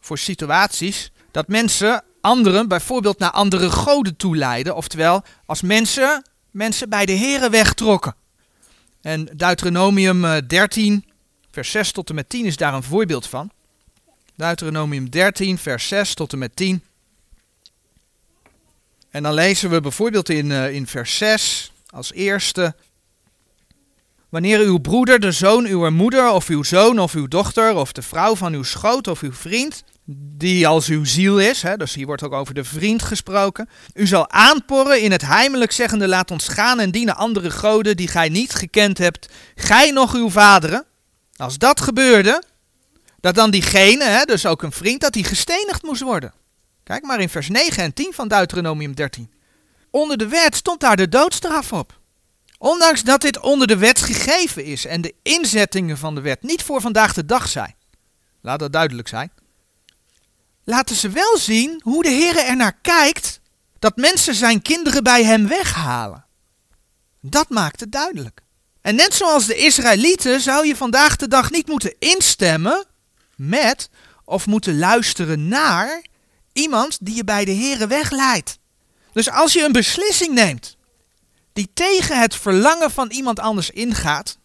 voor 0.00 0.18
situaties 0.18 1.12
dat 1.30 1.48
mensen 1.48 2.04
anderen 2.20 2.68
bijvoorbeeld 2.68 3.18
naar 3.18 3.30
andere 3.30 3.70
goden 3.70 4.16
toeleiden. 4.16 4.76
Oftewel, 4.76 5.22
als 5.46 5.62
mensen 5.62 6.24
mensen 6.50 6.88
bij 6.88 7.06
de 7.06 7.16
Heere 7.16 7.50
wegtrokken. 7.50 8.14
En 9.00 9.24
Deuteronomium 9.36 10.46
13, 10.46 11.04
eh, 11.06 11.12
vers 11.50 11.70
6 11.70 11.92
tot 11.92 12.08
en 12.08 12.14
met 12.14 12.28
10 12.28 12.44
is 12.44 12.56
daar 12.56 12.74
een 12.74 12.82
voorbeeld 12.82 13.26
van. 13.26 13.50
Deuteronomium 14.36 15.10
13, 15.10 15.58
vers 15.58 15.88
6 15.88 16.14
tot 16.14 16.32
en 16.32 16.38
met 16.38 16.56
10. 16.56 16.82
En 19.10 19.22
dan 19.22 19.34
lezen 19.34 19.70
we 19.70 19.80
bijvoorbeeld 19.80 20.28
in, 20.28 20.50
uh, 20.50 20.74
in 20.74 20.86
vers 20.86 21.16
6 21.16 21.72
als 21.88 22.12
eerste. 22.12 22.74
Wanneer 24.28 24.60
uw 24.60 24.78
broeder, 24.78 25.20
de 25.20 25.32
zoon 25.32 25.66
uw 25.66 25.90
moeder, 25.90 26.30
of 26.30 26.48
uw 26.48 26.62
zoon 26.62 26.98
of 26.98 27.14
uw 27.14 27.28
dochter, 27.28 27.74
of 27.74 27.92
de 27.92 28.02
vrouw 28.02 28.36
van 28.36 28.52
uw 28.52 28.62
schoot 28.62 29.08
of 29.08 29.20
uw 29.20 29.32
vriend, 29.32 29.84
die 30.14 30.66
als 30.66 30.88
uw 30.88 31.04
ziel 31.04 31.40
is, 31.40 31.62
hè, 31.62 31.76
dus 31.76 31.94
hier 31.94 32.06
wordt 32.06 32.22
ook 32.22 32.32
over 32.32 32.54
de 32.54 32.64
vriend 32.64 33.02
gesproken, 33.02 33.68
u 33.94 34.06
zal 34.06 34.30
aanporren 34.30 35.00
in 35.00 35.12
het 35.12 35.26
heimelijk 35.26 35.72
zeggende, 35.72 36.08
laat 36.08 36.30
ons 36.30 36.48
gaan 36.48 36.80
en 36.80 36.90
dienen 36.90 37.16
andere 37.16 37.50
goden 37.50 37.96
die 37.96 38.08
gij 38.08 38.28
niet 38.28 38.52
gekend 38.52 38.98
hebt, 38.98 39.28
gij 39.54 39.90
nog 39.90 40.14
uw 40.14 40.30
vaderen. 40.30 40.84
Als 41.36 41.58
dat 41.58 41.80
gebeurde, 41.80 42.42
dat 43.20 43.34
dan 43.34 43.50
diegene, 43.50 44.04
hè, 44.04 44.24
dus 44.24 44.46
ook 44.46 44.62
een 44.62 44.72
vriend, 44.72 45.00
dat 45.00 45.12
die 45.12 45.24
gestenigd 45.24 45.82
moest 45.82 46.02
worden. 46.02 46.32
Kijk 46.90 47.04
maar 47.04 47.20
in 47.20 47.28
vers 47.28 47.48
9 47.48 47.82
en 47.82 47.94
10 47.94 48.12
van 48.12 48.28
Deuteronomium 48.28 48.94
13. 48.94 49.32
Onder 49.90 50.18
de 50.18 50.28
wet 50.28 50.56
stond 50.56 50.80
daar 50.80 50.96
de 50.96 51.08
doodstraf 51.08 51.72
op. 51.72 52.00
Ondanks 52.58 53.02
dat 53.02 53.20
dit 53.20 53.40
onder 53.40 53.66
de 53.66 53.76
wet 53.76 54.02
gegeven 54.02 54.64
is 54.64 54.84
en 54.84 55.00
de 55.00 55.14
inzettingen 55.22 55.98
van 55.98 56.14
de 56.14 56.20
wet 56.20 56.42
niet 56.42 56.62
voor 56.62 56.80
vandaag 56.80 57.12
de 57.12 57.24
dag 57.24 57.48
zijn. 57.48 57.74
Laat 58.40 58.58
dat 58.58 58.72
duidelijk 58.72 59.08
zijn. 59.08 59.32
Laten 60.64 60.96
ze 60.96 61.08
wel 61.08 61.38
zien 61.38 61.80
hoe 61.84 62.02
de 62.02 62.08
Heer 62.08 62.36
er 62.36 62.56
naar 62.56 62.78
kijkt 62.82 63.40
dat 63.78 63.96
mensen 63.96 64.34
zijn 64.34 64.62
kinderen 64.62 65.02
bij 65.02 65.24
hem 65.24 65.48
weghalen. 65.48 66.24
Dat 67.20 67.48
maakt 67.48 67.80
het 67.80 67.92
duidelijk. 67.92 68.40
En 68.80 68.94
net 68.94 69.14
zoals 69.14 69.46
de 69.46 69.56
Israëlieten 69.56 70.40
zou 70.40 70.66
je 70.66 70.76
vandaag 70.76 71.16
de 71.16 71.28
dag 71.28 71.50
niet 71.50 71.68
moeten 71.68 71.94
instemmen 71.98 72.84
met 73.36 73.90
of 74.24 74.46
moeten 74.46 74.78
luisteren 74.78 75.48
naar 75.48 76.08
iemand 76.60 76.98
die 77.00 77.14
je 77.14 77.24
bij 77.24 77.44
de 77.44 77.50
Heer 77.50 77.88
wegleidt. 77.88 78.58
Dus 79.12 79.30
als 79.30 79.52
je 79.52 79.64
een 79.64 79.72
beslissing 79.72 80.34
neemt 80.34 80.78
die 81.52 81.70
tegen 81.74 82.20
het 82.20 82.34
verlangen 82.34 82.90
van 82.90 83.10
iemand 83.10 83.40
anders 83.40 83.70
ingaat. 83.70 84.38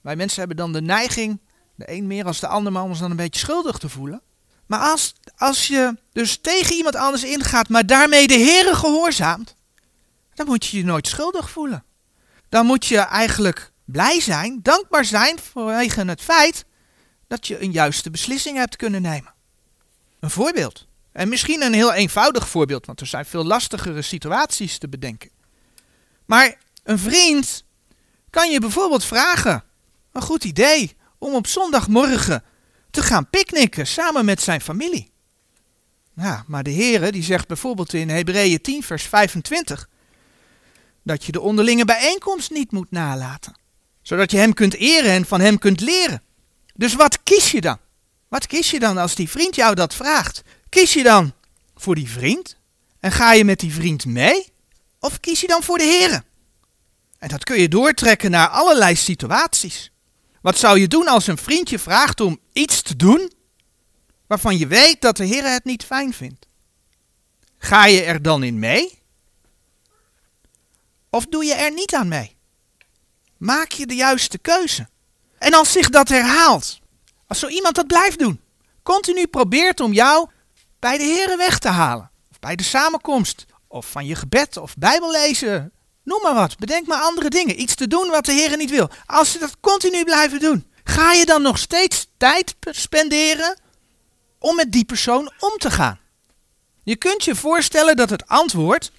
Wij 0.00 0.16
mensen 0.16 0.38
hebben 0.38 0.56
dan 0.56 0.72
de 0.72 0.82
neiging, 0.82 1.40
de 1.74 1.90
een 1.90 2.06
meer 2.06 2.26
als 2.26 2.40
de 2.40 2.46
ander, 2.46 2.72
maar 2.72 2.82
ons 2.82 2.98
dan 2.98 3.10
een 3.10 3.16
beetje 3.16 3.40
schuldig 3.40 3.78
te 3.78 3.88
voelen. 3.88 4.22
Maar 4.66 4.80
als, 4.80 5.14
als 5.36 5.66
je 5.66 5.96
dus 6.12 6.38
tegen 6.40 6.76
iemand 6.76 6.96
anders 6.96 7.24
ingaat, 7.24 7.68
maar 7.68 7.86
daarmee 7.86 8.26
de 8.26 8.34
Heeren 8.34 8.76
gehoorzaamt, 8.76 9.56
dan 10.34 10.46
moet 10.46 10.66
je 10.66 10.76
je 10.76 10.84
nooit 10.84 11.08
schuldig 11.08 11.50
voelen. 11.50 11.84
Dan 12.48 12.66
moet 12.66 12.86
je 12.86 12.98
eigenlijk 12.98 13.72
blij 13.84 14.20
zijn, 14.20 14.60
dankbaar 14.62 15.04
zijn 15.04 15.38
vanwege 15.52 16.04
het 16.04 16.20
feit 16.20 16.64
dat 17.28 17.46
je 17.46 17.62
een 17.62 17.72
juiste 17.72 18.10
beslissing 18.10 18.56
hebt 18.56 18.76
kunnen 18.76 19.02
nemen. 19.02 19.34
Een 20.20 20.30
voorbeeld. 20.30 20.86
En 21.12 21.28
misschien 21.28 21.62
een 21.62 21.72
heel 21.72 21.92
eenvoudig 21.92 22.48
voorbeeld, 22.48 22.86
want 22.86 23.00
er 23.00 23.06
zijn 23.06 23.24
veel 23.24 23.44
lastigere 23.44 24.02
situaties 24.02 24.78
te 24.78 24.88
bedenken. 24.88 25.30
Maar 26.24 26.54
een 26.82 26.98
vriend 26.98 27.64
kan 28.30 28.50
je 28.50 28.60
bijvoorbeeld 28.60 29.04
vragen, 29.04 29.64
een 30.12 30.22
goed 30.22 30.44
idee, 30.44 30.96
om 31.18 31.34
op 31.34 31.46
zondagmorgen 31.46 32.42
te 32.90 33.02
gaan 33.02 33.30
picknicken 33.30 33.86
samen 33.86 34.24
met 34.24 34.40
zijn 34.40 34.60
familie. 34.60 35.10
Ja, 36.16 36.44
maar 36.46 36.62
de 36.62 36.72
Heere 36.72 37.12
die 37.12 37.22
zegt 37.22 37.48
bijvoorbeeld 37.48 37.92
in 37.92 38.08
Hebreeën 38.08 38.60
10 38.60 38.82
vers 38.82 39.02
25 39.02 39.88
dat 41.02 41.24
je 41.24 41.32
de 41.32 41.40
onderlinge 41.40 41.84
bijeenkomst 41.84 42.50
niet 42.50 42.72
moet 42.72 42.90
nalaten, 42.90 43.56
zodat 44.02 44.30
je 44.30 44.36
hem 44.36 44.54
kunt 44.54 44.74
eren 44.74 45.10
en 45.10 45.24
van 45.24 45.40
hem 45.40 45.58
kunt 45.58 45.80
leren. 45.80 46.22
Dus 46.74 46.94
wat 46.94 47.22
kies 47.22 47.50
je 47.50 47.60
dan? 47.60 47.78
Wat 48.28 48.46
kies 48.46 48.70
je 48.70 48.78
dan 48.78 48.98
als 48.98 49.14
die 49.14 49.28
vriend 49.28 49.54
jou 49.54 49.74
dat 49.74 49.94
vraagt? 49.94 50.42
Kies 50.72 50.92
je 50.92 51.02
dan 51.02 51.34
voor 51.74 51.94
die 51.94 52.08
vriend 52.08 52.56
en 53.00 53.12
ga 53.12 53.32
je 53.32 53.44
met 53.44 53.60
die 53.60 53.72
vriend 53.72 54.06
mee? 54.06 54.52
Of 55.00 55.20
kies 55.20 55.40
je 55.40 55.46
dan 55.46 55.62
voor 55.62 55.78
de 55.78 55.84
Heer? 55.84 56.22
En 57.18 57.28
dat 57.28 57.44
kun 57.44 57.60
je 57.60 57.68
doortrekken 57.68 58.30
naar 58.30 58.48
allerlei 58.48 58.96
situaties. 58.96 59.92
Wat 60.40 60.58
zou 60.58 60.78
je 60.78 60.88
doen 60.88 61.08
als 61.08 61.26
een 61.26 61.36
vriendje 61.36 61.78
vraagt 61.78 62.20
om 62.20 62.40
iets 62.52 62.82
te 62.82 62.96
doen 62.96 63.32
waarvan 64.26 64.58
je 64.58 64.66
weet 64.66 65.00
dat 65.00 65.16
de 65.16 65.24
Heer 65.24 65.44
het 65.44 65.64
niet 65.64 65.84
fijn 65.84 66.12
vindt? 66.12 66.46
Ga 67.58 67.86
je 67.86 68.02
er 68.02 68.22
dan 68.22 68.42
in 68.42 68.58
mee? 68.58 68.98
Of 71.10 71.26
doe 71.26 71.44
je 71.44 71.54
er 71.54 71.72
niet 71.72 71.94
aan 71.94 72.08
mee? 72.08 72.36
Maak 73.36 73.70
je 73.70 73.86
de 73.86 73.94
juiste 73.94 74.38
keuze? 74.38 74.88
En 75.38 75.54
als 75.54 75.72
zich 75.72 75.90
dat 75.90 76.08
herhaalt, 76.08 76.80
als 77.26 77.38
zo 77.38 77.48
iemand 77.48 77.74
dat 77.74 77.86
blijft 77.86 78.18
doen, 78.18 78.40
continu 78.82 79.26
probeert 79.26 79.80
om 79.80 79.92
jou 79.92 80.30
bij 80.82 80.98
de 80.98 81.04
Heer 81.04 81.36
weg 81.36 81.58
te 81.58 81.68
halen, 81.68 82.10
of 82.30 82.38
bij 82.38 82.56
de 82.56 82.62
samenkomst, 82.62 83.44
of 83.68 83.90
van 83.90 84.06
je 84.06 84.14
gebed 84.14 84.56
of 84.56 84.74
Bijbel 84.76 85.10
lezen. 85.10 85.72
Noem 86.04 86.22
maar 86.22 86.34
wat. 86.34 86.58
Bedenk 86.58 86.86
maar 86.86 87.00
andere 87.00 87.28
dingen. 87.28 87.60
Iets 87.60 87.74
te 87.74 87.86
doen 87.86 88.08
wat 88.08 88.24
de 88.24 88.32
Heer 88.32 88.56
niet 88.56 88.70
wil. 88.70 88.90
Als 89.06 89.32
ze 89.32 89.38
dat 89.38 89.60
continu 89.60 90.04
blijven 90.04 90.40
doen, 90.40 90.66
ga 90.84 91.12
je 91.12 91.26
dan 91.26 91.42
nog 91.42 91.58
steeds 91.58 92.06
tijd 92.16 92.56
spenderen 92.60 93.60
om 94.38 94.56
met 94.56 94.72
die 94.72 94.84
persoon 94.84 95.32
om 95.38 95.58
te 95.58 95.70
gaan? 95.70 96.00
Je 96.82 96.96
kunt 96.96 97.24
je 97.24 97.34
voorstellen 97.34 97.96
dat 97.96 98.10
het 98.10 98.26
antwoord 98.26 98.92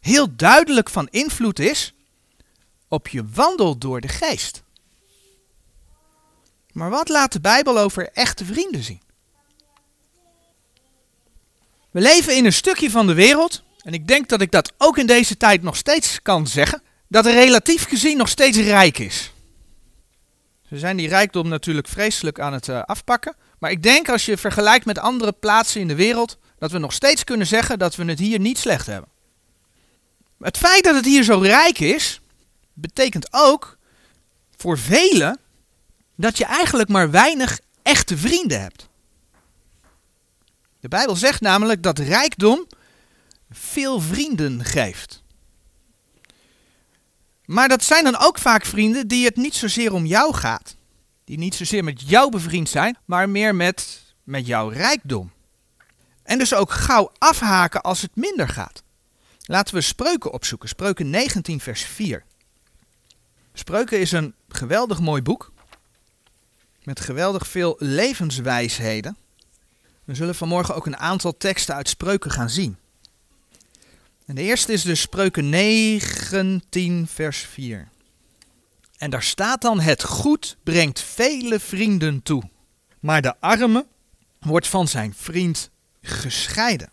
heel 0.00 0.36
duidelijk 0.36 0.90
van 0.90 1.08
invloed 1.10 1.58
is 1.58 1.94
op 2.88 3.08
je 3.08 3.24
wandel 3.34 3.78
door 3.78 4.00
de 4.00 4.08
geest. 4.08 4.62
Maar 6.72 6.90
wat 6.90 7.08
laat 7.08 7.32
de 7.32 7.40
Bijbel 7.40 7.78
over 7.78 8.10
echte 8.12 8.44
vrienden 8.44 8.82
zien? 8.82 9.08
We 11.90 12.00
leven 12.00 12.36
in 12.36 12.44
een 12.44 12.52
stukje 12.52 12.90
van 12.90 13.06
de 13.06 13.14
wereld 13.14 13.62
en 13.82 13.92
ik 13.92 14.08
denk 14.08 14.28
dat 14.28 14.40
ik 14.40 14.50
dat 14.50 14.72
ook 14.78 14.98
in 14.98 15.06
deze 15.06 15.36
tijd 15.36 15.62
nog 15.62 15.76
steeds 15.76 16.22
kan 16.22 16.46
zeggen, 16.46 16.82
dat 17.08 17.26
er 17.26 17.32
relatief 17.32 17.84
gezien 17.84 18.16
nog 18.16 18.28
steeds 18.28 18.58
rijk 18.58 18.98
is. 18.98 19.32
Ze 20.68 20.78
zijn 20.78 20.96
die 20.96 21.08
rijkdom 21.08 21.48
natuurlijk 21.48 21.88
vreselijk 21.88 22.40
aan 22.40 22.52
het 22.52 22.68
uh, 22.68 22.82
afpakken. 22.82 23.36
Maar 23.58 23.70
ik 23.70 23.82
denk 23.82 24.08
als 24.08 24.24
je 24.24 24.36
vergelijkt 24.36 24.84
met 24.84 24.98
andere 24.98 25.32
plaatsen 25.32 25.80
in 25.80 25.88
de 25.88 25.94
wereld, 25.94 26.38
dat 26.58 26.70
we 26.70 26.78
nog 26.78 26.92
steeds 26.92 27.24
kunnen 27.24 27.46
zeggen 27.46 27.78
dat 27.78 27.94
we 27.94 28.04
het 28.04 28.18
hier 28.18 28.38
niet 28.38 28.58
slecht 28.58 28.86
hebben. 28.86 29.08
Het 30.38 30.56
feit 30.56 30.84
dat 30.84 30.94
het 30.94 31.04
hier 31.04 31.22
zo 31.22 31.38
rijk 31.38 31.78
is, 31.78 32.20
betekent 32.72 33.28
ook 33.30 33.78
voor 34.56 34.78
velen 34.78 35.38
dat 36.16 36.38
je 36.38 36.44
eigenlijk 36.44 36.88
maar 36.88 37.10
weinig 37.10 37.60
echte 37.82 38.16
vrienden 38.16 38.60
hebt. 38.60 38.88
De 40.80 40.88
Bijbel 40.88 41.16
zegt 41.16 41.40
namelijk 41.40 41.82
dat 41.82 41.98
rijkdom 41.98 42.66
veel 43.50 44.00
vrienden 44.00 44.64
geeft. 44.64 45.22
Maar 47.44 47.68
dat 47.68 47.84
zijn 47.84 48.04
dan 48.04 48.18
ook 48.18 48.38
vaak 48.38 48.64
vrienden 48.64 49.08
die 49.08 49.24
het 49.24 49.36
niet 49.36 49.54
zozeer 49.54 49.92
om 49.92 50.06
jou 50.06 50.34
gaat. 50.34 50.76
Die 51.24 51.38
niet 51.38 51.54
zozeer 51.54 51.84
met 51.84 52.08
jou 52.08 52.30
bevriend 52.30 52.68
zijn, 52.68 52.98
maar 53.04 53.28
meer 53.28 53.54
met, 53.54 54.02
met 54.24 54.46
jouw 54.46 54.68
rijkdom. 54.68 55.32
En 56.22 56.38
dus 56.38 56.54
ook 56.54 56.70
gauw 56.70 57.12
afhaken 57.18 57.82
als 57.82 58.02
het 58.02 58.16
minder 58.16 58.48
gaat. 58.48 58.82
Laten 59.40 59.74
we 59.74 59.80
spreuken 59.80 60.32
opzoeken. 60.32 60.68
Spreuken 60.68 61.10
19, 61.10 61.60
vers 61.60 61.82
4. 61.82 62.24
Spreuken 63.52 64.00
is 64.00 64.12
een 64.12 64.34
geweldig 64.48 65.00
mooi 65.00 65.22
boek. 65.22 65.52
Met 66.82 67.00
geweldig 67.00 67.46
veel 67.46 67.76
levenswijsheden. 67.78 69.16
We 70.10 70.16
zullen 70.16 70.34
vanmorgen 70.34 70.74
ook 70.74 70.86
een 70.86 70.96
aantal 70.96 71.36
teksten 71.36 71.74
uit 71.74 71.88
spreuken 71.88 72.30
gaan 72.30 72.50
zien. 72.50 72.76
En 74.26 74.34
de 74.34 74.42
eerste 74.42 74.72
is 74.72 74.82
dus 74.82 75.00
Spreuken 75.00 75.48
19, 75.48 77.06
vers 77.06 77.38
4. 77.38 77.88
En 78.96 79.10
daar 79.10 79.22
staat 79.22 79.62
dan: 79.62 79.80
Het 79.80 80.02
goed 80.02 80.56
brengt 80.62 81.00
vele 81.00 81.60
vrienden 81.60 82.22
toe, 82.22 82.42
maar 83.00 83.22
de 83.22 83.40
arme 83.40 83.86
wordt 84.40 84.66
van 84.66 84.88
zijn 84.88 85.14
vriend 85.16 85.70
gescheiden. 86.02 86.90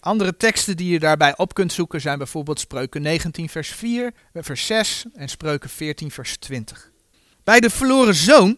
Andere 0.00 0.36
teksten 0.36 0.76
die 0.76 0.92
je 0.92 0.98
daarbij 0.98 1.36
op 1.36 1.54
kunt 1.54 1.72
zoeken 1.72 2.00
zijn 2.00 2.18
bijvoorbeeld 2.18 2.60
Spreuken 2.60 3.02
19, 3.02 3.48
vers 3.48 3.68
4, 3.68 4.14
vers 4.34 4.66
6 4.66 5.04
en 5.14 5.28
Spreuken 5.28 5.70
14, 5.70 6.10
vers 6.10 6.36
20. 6.36 6.90
Bij 7.44 7.60
de 7.60 7.70
verloren 7.70 8.14
zoon, 8.14 8.50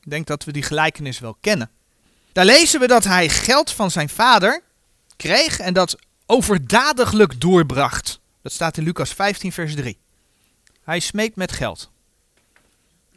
ik 0.00 0.10
denk 0.10 0.26
dat 0.26 0.44
we 0.44 0.52
die 0.52 0.62
gelijkenis 0.62 1.18
wel 1.18 1.36
kennen, 1.40 1.70
daar 2.34 2.44
lezen 2.44 2.80
we 2.80 2.86
dat 2.86 3.04
hij 3.04 3.28
geld 3.28 3.70
van 3.70 3.90
zijn 3.90 4.08
vader 4.08 4.62
kreeg 5.16 5.58
en 5.58 5.74
dat 5.74 5.96
overdadiglijk 6.26 7.40
doorbracht. 7.40 8.20
Dat 8.42 8.52
staat 8.52 8.76
in 8.76 8.84
Lucas 8.84 9.10
15, 9.10 9.52
vers 9.52 9.74
3. 9.74 9.98
Hij 10.84 11.00
smeekt 11.00 11.36
met 11.36 11.52
geld. 11.52 11.90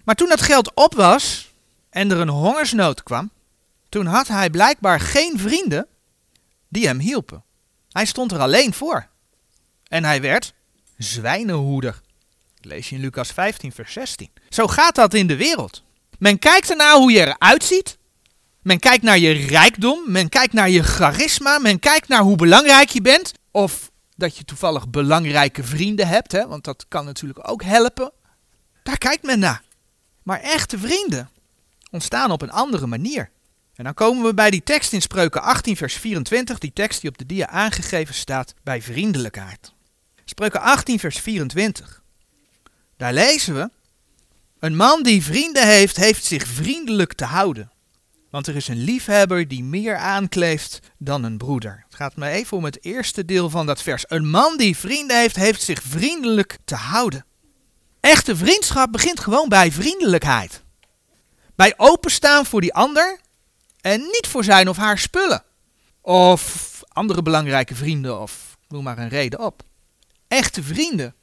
Maar 0.04 0.16
toen 0.16 0.30
dat 0.30 0.42
geld 0.42 0.72
op 0.74 0.94
was 0.94 1.54
en 1.90 2.12
er 2.12 2.20
een 2.20 2.30
hongersnood 2.30 3.04
kwam, 3.04 3.32
toen 3.90 4.06
had 4.06 4.28
hij 4.28 4.50
blijkbaar 4.50 5.00
geen 5.00 5.40
vrienden 5.40 5.88
die 6.68 6.88
hem 6.88 7.00
hielpen. 7.00 7.44
Hij 7.92 8.06
stond 8.06 8.32
er 8.32 8.40
alleen 8.40 8.74
voor. 8.74 9.08
En 9.88 10.04
hij 10.04 10.22
werd 10.22 10.54
zwijnenhoeder. 10.98 12.02
Dat 12.56 12.66
lees 12.66 12.90
je 12.90 12.96
in 12.96 13.02
Lucas 13.02 13.32
15, 13.32 13.72
vers 13.72 13.94
16. 13.94 14.30
Zo 14.50 14.68
gaat 14.68 14.96
dat 14.96 15.14
in 15.14 15.28
de 15.28 15.36
wereld. 15.36 15.84
Men 16.20 16.40
kijkt 16.40 16.70
ernaar 16.70 16.96
hoe 16.96 17.12
je 17.12 17.20
eruit 17.20 17.64
ziet. 17.64 17.98
Men 18.68 18.80
kijkt 18.80 19.04
naar 19.04 19.18
je 19.18 19.32
rijkdom. 19.32 20.12
Men 20.12 20.30
kijkt 20.30 20.54
naar 20.54 20.70
je 20.70 20.84
charisma. 20.84 21.60
Men 21.60 21.80
kijkt 21.80 22.08
naar 22.08 22.22
hoe 22.22 22.36
belangrijk 22.36 22.90
je 22.90 23.02
bent. 23.02 23.32
Of 23.52 23.92
dat 24.16 24.38
je 24.38 24.46
toevallig 24.46 24.90
belangrijke 24.90 25.64
vrienden 25.64 26.08
hebt, 26.08 26.32
hè, 26.32 26.48
want 26.48 26.64
dat 26.64 26.86
kan 26.88 27.06
natuurlijk 27.06 27.50
ook 27.50 27.64
helpen. 27.64 28.12
Daar 28.84 28.98
kijkt 28.98 29.24
men 29.24 29.40
naar. 29.40 29.62
Maar 30.24 30.40
echte 30.40 30.78
vrienden 30.78 31.30
ontstaan 31.92 32.32
op 32.32 32.42
een 32.42 32.52
andere 32.52 32.88
manier. 32.88 33.30
En 33.76 33.84
dan 33.84 33.94
komen 33.94 34.24
we 34.24 34.34
bij 34.34 34.50
die 34.50 34.64
tekst 34.64 34.94
in 34.94 35.02
Spreuken 35.02 35.42
18, 35.42 35.78
vers 35.78 35.94
24, 35.94 36.58
die 36.58 36.74
tekst 36.74 37.02
die 37.02 37.10
op 37.10 37.18
de 37.18 37.26
dia 37.26 37.48
aangegeven 37.48 38.16
staat 38.16 38.54
bij 38.64 38.82
vriendelijkheid. 38.82 39.74
Spreuken 40.26 40.62
18, 40.62 41.00
vers 41.00 41.20
24. 41.20 42.02
Daar 42.98 43.14
lezen 43.14 43.56
we: 43.56 43.70
Een 44.60 44.76
man 44.76 45.04
die 45.04 45.24
vrienden 45.24 45.68
heeft, 45.68 45.96
heeft 45.96 46.26
zich 46.26 46.48
vriendelijk 46.48 47.14
te 47.14 47.26
houden. 47.26 47.72
Want 48.30 48.48
er 48.48 48.56
is 48.56 48.68
een 48.68 48.84
liefhebber 48.84 49.48
die 49.48 49.64
meer 49.64 49.96
aankleeft 49.96 50.80
dan 50.98 51.24
een 51.24 51.38
broeder. 51.38 51.84
Het 51.86 51.96
gaat 51.96 52.16
me 52.16 52.30
even 52.30 52.58
om 52.58 52.64
het 52.64 52.84
eerste 52.84 53.26
deel 53.26 53.50
van 53.50 53.66
dat 53.66 53.82
vers. 53.82 54.04
Een 54.08 54.30
man 54.30 54.58
die 54.58 54.78
vrienden 54.78 55.20
heeft, 55.20 55.36
heeft 55.36 55.62
zich 55.62 55.82
vriendelijk 55.82 56.58
te 56.66 56.76
houden. 56.76 57.26
Echte 58.00 58.36
vriendschap 58.36 58.92
begint 58.92 59.20
gewoon 59.20 59.50
bij 59.50 59.72
vriendelijkheid. 59.72 60.64
Bij 61.56 61.74
openstaan 61.78 62.46
voor 62.46 62.62
die 62.62 62.74
ander 62.74 63.20
en 63.82 64.00
niet 64.00 64.28
voor 64.28 64.44
zijn 64.44 64.70
of 64.70 64.78
haar 64.78 64.98
spullen. 64.98 65.44
Of 66.02 66.82
andere 66.88 67.22
belangrijke 67.22 67.76
vrienden 67.76 68.22
of 68.22 68.58
noem 68.68 68.84
maar 68.84 68.98
een 68.98 69.10
reden 69.10 69.40
op. 69.40 69.64
Echte 70.28 70.64
vrienden 70.64 71.16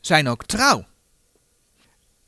zijn 0.00 0.28
ook 0.28 0.44
trouw. 0.44 0.86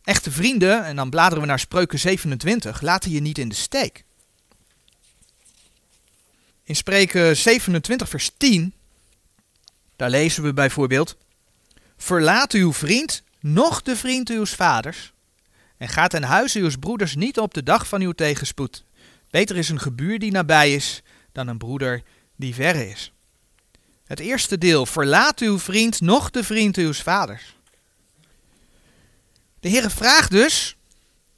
Echte 0.07 0.31
vrienden, 0.31 0.85
en 0.85 0.97
dan 0.97 1.11
bladeren 1.11 1.41
we 1.41 1.49
naar 1.49 1.59
Spreuken 1.59 1.99
27, 1.99 2.81
laten 2.81 3.11
je 3.11 3.21
niet 3.21 3.39
in 3.39 3.49
de 3.49 3.55
steek. 3.55 4.05
In 6.63 6.77
Spreuken 6.77 7.37
27, 7.37 8.09
vers 8.09 8.31
10, 8.37 8.75
daar 9.97 10.11
lezen 10.11 10.43
we 10.43 10.53
bijvoorbeeld: 10.53 11.17
Verlaat 11.97 12.53
uw 12.53 12.73
vriend, 12.73 13.23
noch 13.41 13.83
de 13.83 13.97
vriend 13.97 14.31
uws 14.31 14.55
vaders, 14.55 15.13
en 15.77 15.89
gaat 15.89 16.11
ten 16.11 16.23
huize 16.23 16.59
uws 16.59 16.77
broeders 16.77 17.15
niet 17.15 17.39
op 17.39 17.55
de 17.55 17.63
dag 17.63 17.89
van 17.89 18.01
uw 18.01 18.13
tegenspoed. 18.13 18.85
Beter 19.31 19.57
is 19.57 19.69
een 19.69 19.81
gebuur 19.81 20.19
die 20.19 20.33
nabij 20.33 20.75
is, 20.75 21.03
dan 21.33 21.49
een 21.49 21.59
broeder 21.59 22.03
die 22.37 22.55
verre 22.55 22.89
is. 22.89 23.13
Het 24.05 24.21
eerste 24.21 24.59
deel, 24.59 24.87
verlaat 24.87 25.41
uw 25.41 25.59
vriend, 25.59 26.01
noch 26.01 26.31
de 26.31 26.45
vriend 26.45 26.77
uws 26.77 27.03
vaders. 27.03 27.56
De 29.67 29.73
Heere 29.73 29.91
vraagt 29.91 30.31
dus 30.31 30.77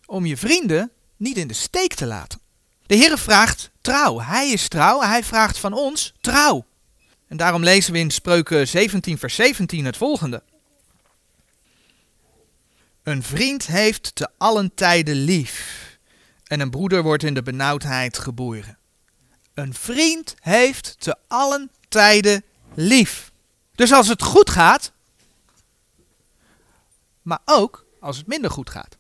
om 0.07 0.27
je 0.27 0.37
vrienden 0.37 0.91
niet 1.17 1.37
in 1.37 1.49
de 1.49 1.55
steek 1.55 1.95
te 1.95 2.07
laten. 2.07 2.41
De 2.87 2.97
Heere 2.97 3.19
vraagt 3.19 3.71
trouw. 3.81 4.21
Hij 4.21 4.51
is 4.51 4.69
trouw. 4.69 5.01
Hij 5.01 5.25
vraagt 5.25 5.59
van 5.59 5.73
ons 5.73 6.15
trouw. 6.21 6.67
En 7.29 7.37
daarom 7.37 7.63
lezen 7.63 7.93
we 7.93 7.99
in 7.99 8.11
Spreuken 8.11 8.69
17, 8.69 9.19
vers 9.19 9.35
17 9.35 9.85
het 9.85 9.97
volgende. 9.97 10.43
Een 13.03 13.23
vriend 13.23 13.67
heeft 13.67 14.15
te 14.15 14.29
allen 14.39 14.75
tijden 14.75 15.17
lief. 15.17 15.99
En 16.45 16.61
een 16.61 16.71
broeder 16.71 17.03
wordt 17.03 17.23
in 17.23 17.35
de 17.35 17.43
benauwdheid 17.43 18.19
geboren. 18.19 18.79
Een 19.55 19.75
vriend 19.75 20.35
heeft 20.41 20.95
te 20.99 21.17
allen 21.29 21.71
tijden 21.89 22.45
lief. 22.75 23.33
Dus 23.75 23.93
als 23.93 24.09
het 24.09 24.23
goed 24.23 24.51
gaat, 24.51 24.93
maar 27.23 27.41
ook 27.45 27.87
als 28.09 28.17
het 28.17 28.27
minder 28.27 28.51
goed 28.51 28.71
gaat. 28.71 28.97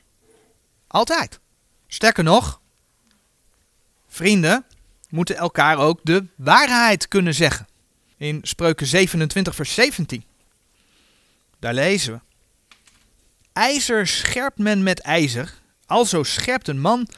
Altijd. 0.86 1.40
Sterker 1.86 2.24
nog, 2.24 2.60
vrienden 4.08 4.64
moeten 5.08 5.36
elkaar 5.36 5.78
ook 5.78 6.00
de 6.02 6.26
waarheid 6.36 7.08
kunnen 7.08 7.34
zeggen. 7.34 7.66
In 8.16 8.40
Spreuken 8.42 8.86
27, 8.86 9.54
vers 9.54 9.74
17. 9.74 10.24
Daar 11.58 11.74
lezen 11.74 12.12
we. 12.12 12.20
IJzer 13.52 14.06
scherpt 14.06 14.58
men 14.58 14.82
met 14.82 15.00
ijzer, 15.00 15.54
alzo 15.86 16.22
scherpt 16.22 16.68
een 16.68 16.80
man 16.80 17.08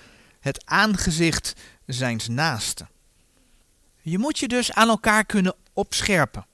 het 0.41 0.67
aangezicht 0.67 1.53
zijns 1.87 2.29
naasten. 2.29 2.89
Je 4.01 4.19
moet 4.19 4.39
je 4.39 4.49
dus 4.49 4.73
aan 4.73 4.89
elkaar 4.89 5.25
kunnen 5.25 5.55
opscherpen. 5.73 6.47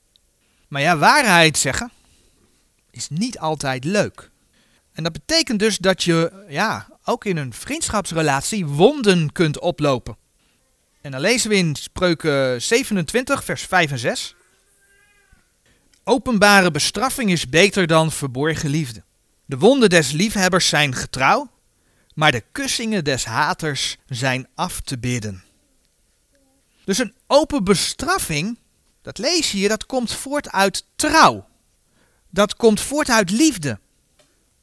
Maar 0.67 0.81
ja, 0.81 0.97
waarheid 0.97 1.57
zeggen 1.57 1.91
is 2.91 3.09
niet 3.09 3.39
altijd 3.39 3.83
leuk. 3.83 4.31
En 4.97 5.03
dat 5.03 5.13
betekent 5.13 5.59
dus 5.59 5.77
dat 5.77 6.03
je 6.03 6.45
ja, 6.47 6.87
ook 7.03 7.25
in 7.25 7.37
een 7.37 7.53
vriendschapsrelatie 7.53 8.65
wonden 8.65 9.31
kunt 9.31 9.59
oplopen. 9.59 10.17
En 11.01 11.11
dan 11.11 11.21
lezen 11.21 11.49
we 11.49 11.55
in 11.55 11.75
Spreuken 11.75 12.61
27, 12.61 13.43
vers 13.43 13.61
5 13.63 13.91
en 13.91 13.99
6. 13.99 14.35
Openbare 16.03 16.71
bestraffing 16.71 17.31
is 17.31 17.49
beter 17.49 17.87
dan 17.87 18.11
verborgen 18.11 18.69
liefde. 18.69 19.03
De 19.45 19.57
wonden 19.57 19.89
des 19.89 20.11
liefhebbers 20.11 20.67
zijn 20.67 20.95
getrouw, 20.95 21.51
maar 22.13 22.31
de 22.31 22.43
kussingen 22.51 23.03
des 23.03 23.25
haters 23.25 23.97
zijn 24.07 24.47
af 24.55 24.81
te 24.81 24.97
bidden. 24.97 25.43
Dus 26.83 26.97
een 26.97 27.13
open 27.27 27.63
bestraffing, 27.63 28.59
dat 29.01 29.17
lees 29.17 29.51
je 29.51 29.57
hier, 29.57 29.69
dat 29.69 29.85
komt 29.85 30.13
voort 30.13 30.51
uit 30.51 30.85
trouw. 30.95 31.47
Dat 32.29 32.55
komt 32.55 32.81
voort 32.81 33.09
uit 33.09 33.29
liefde. 33.29 33.79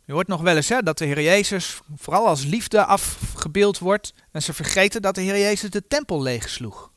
Je 0.04 0.12
hoort 0.12 0.26
nog 0.26 0.40
wel 0.40 0.56
eens 0.56 0.68
hè, 0.68 0.82
dat 0.82 0.98
de 0.98 1.04
Heer 1.04 1.22
Jezus 1.22 1.80
vooral 1.96 2.26
als 2.26 2.44
liefde 2.44 2.84
afgebeeld 2.84 3.78
wordt. 3.78 4.14
En 4.30 4.42
ze 4.42 4.52
vergeten 4.52 5.02
dat 5.02 5.14
de 5.14 5.20
Heer 5.20 5.38
Jezus 5.38 5.70
de 5.70 5.86
tempel 5.86 6.22
leegsloeg. 6.22 6.92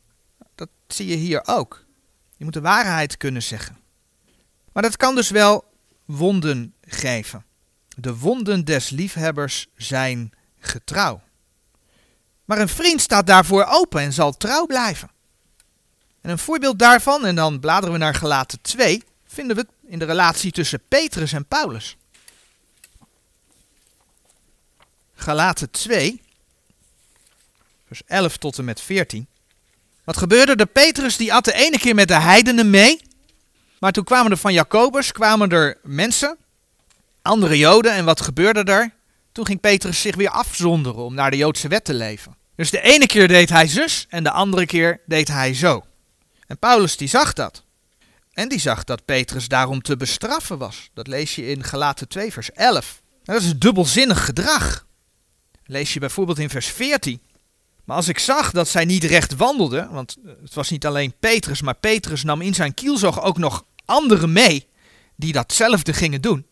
Dat 0.55 0.69
zie 0.87 1.07
je 1.07 1.15
hier 1.15 1.41
ook. 1.45 1.85
Je 2.37 2.43
moet 2.43 2.53
de 2.53 2.61
waarheid 2.61 3.17
kunnen 3.17 3.43
zeggen. 3.43 3.77
Maar 4.73 4.83
dat 4.83 4.97
kan 4.97 5.15
dus 5.15 5.29
wel 5.29 5.65
wonden 6.05 6.73
geven. 6.81 7.45
De 7.87 8.17
wonden 8.17 8.65
des 8.65 8.89
liefhebbers 8.89 9.67
zijn 9.75 10.31
getrouw. 10.59 11.21
Maar 12.45 12.59
een 12.59 12.69
vriend 12.69 13.01
staat 13.01 13.27
daarvoor 13.27 13.65
open 13.69 14.01
en 14.01 14.13
zal 14.13 14.37
trouw 14.37 14.65
blijven. 14.65 15.09
En 16.21 16.29
een 16.29 16.37
voorbeeld 16.37 16.79
daarvan, 16.79 17.25
en 17.25 17.35
dan 17.35 17.59
bladeren 17.59 17.91
we 17.91 17.99
naar 17.99 18.15
Gelaten 18.15 18.61
2, 18.61 19.03
vinden 19.25 19.55
we 19.55 19.67
in 19.87 19.99
de 19.99 20.05
relatie 20.05 20.51
tussen 20.51 20.81
Petrus 20.87 21.33
en 21.33 21.45
Paulus. 21.45 21.97
Galaten 25.19 25.71
2, 25.71 26.21
vers 27.87 28.01
11 28.05 28.37
tot 28.37 28.57
en 28.57 28.65
met 28.65 28.81
14. 28.81 29.27
Wat 30.03 30.17
gebeurde 30.17 30.55
er? 30.55 30.65
Petrus 30.65 31.17
die 31.17 31.33
at 31.33 31.45
de 31.45 31.53
ene 31.53 31.77
keer 31.77 31.95
met 31.95 32.07
de 32.07 32.19
heidenen 32.19 32.69
mee. 32.69 33.01
Maar 33.79 33.91
toen 33.91 34.03
kwamen 34.03 34.31
er 34.31 34.37
van 34.37 34.53
Jacobus, 34.53 35.11
kwamen 35.11 35.49
er 35.49 35.77
mensen, 35.83 36.37
andere 37.21 37.57
joden. 37.57 37.91
En 37.91 38.05
wat 38.05 38.21
gebeurde 38.21 38.63
er? 38.63 38.93
Toen 39.31 39.45
ging 39.45 39.59
Petrus 39.59 40.01
zich 40.01 40.15
weer 40.15 40.29
afzonderen 40.29 41.03
om 41.03 41.13
naar 41.13 41.31
de 41.31 41.37
Joodse 41.37 41.67
wet 41.67 41.85
te 41.85 41.93
leven. 41.93 42.35
Dus 42.55 42.71
de 42.71 42.81
ene 42.81 43.05
keer 43.05 43.27
deed 43.27 43.49
hij 43.49 43.67
zus 43.67 44.05
en 44.09 44.23
de 44.23 44.31
andere 44.31 44.65
keer 44.65 45.01
deed 45.05 45.27
hij 45.27 45.53
zo. 45.53 45.85
En 46.47 46.57
Paulus 46.57 46.97
die 46.97 47.07
zag 47.07 47.33
dat. 47.33 47.63
En 48.33 48.49
die 48.49 48.59
zag 48.59 48.83
dat 48.83 49.05
Petrus 49.05 49.47
daarom 49.47 49.81
te 49.81 49.97
bestraffen 49.97 50.57
was. 50.57 50.89
Dat 50.93 51.07
lees 51.07 51.35
je 51.35 51.47
in 51.47 51.63
Galaten 51.63 52.07
2 52.07 52.33
vers 52.33 52.51
11. 52.51 53.01
Dat 53.23 53.41
is 53.41 53.57
dubbelzinnig 53.57 54.25
gedrag. 54.25 54.86
Lees 55.67 55.93
je 55.93 55.99
bijvoorbeeld 55.99 56.39
in 56.39 56.49
vers 56.49 56.67
14. 56.67 57.21
Maar 57.85 57.95
als 57.95 58.07
ik 58.07 58.19
zag 58.19 58.51
dat 58.51 58.67
zij 58.67 58.85
niet 58.85 59.03
recht 59.03 59.35
wandelden, 59.35 59.91
want 59.91 60.17
het 60.41 60.53
was 60.53 60.69
niet 60.69 60.85
alleen 60.85 61.13
Petrus, 61.19 61.61
maar 61.61 61.75
Petrus 61.75 62.23
nam 62.23 62.41
in 62.41 62.53
zijn 62.53 62.73
kielzog 62.73 63.21
ook 63.21 63.37
nog 63.37 63.65
anderen 63.85 64.31
mee 64.31 64.67
die 65.15 65.33
datzelfde 65.33 65.93
gingen 65.93 66.21
doen. 66.21 66.45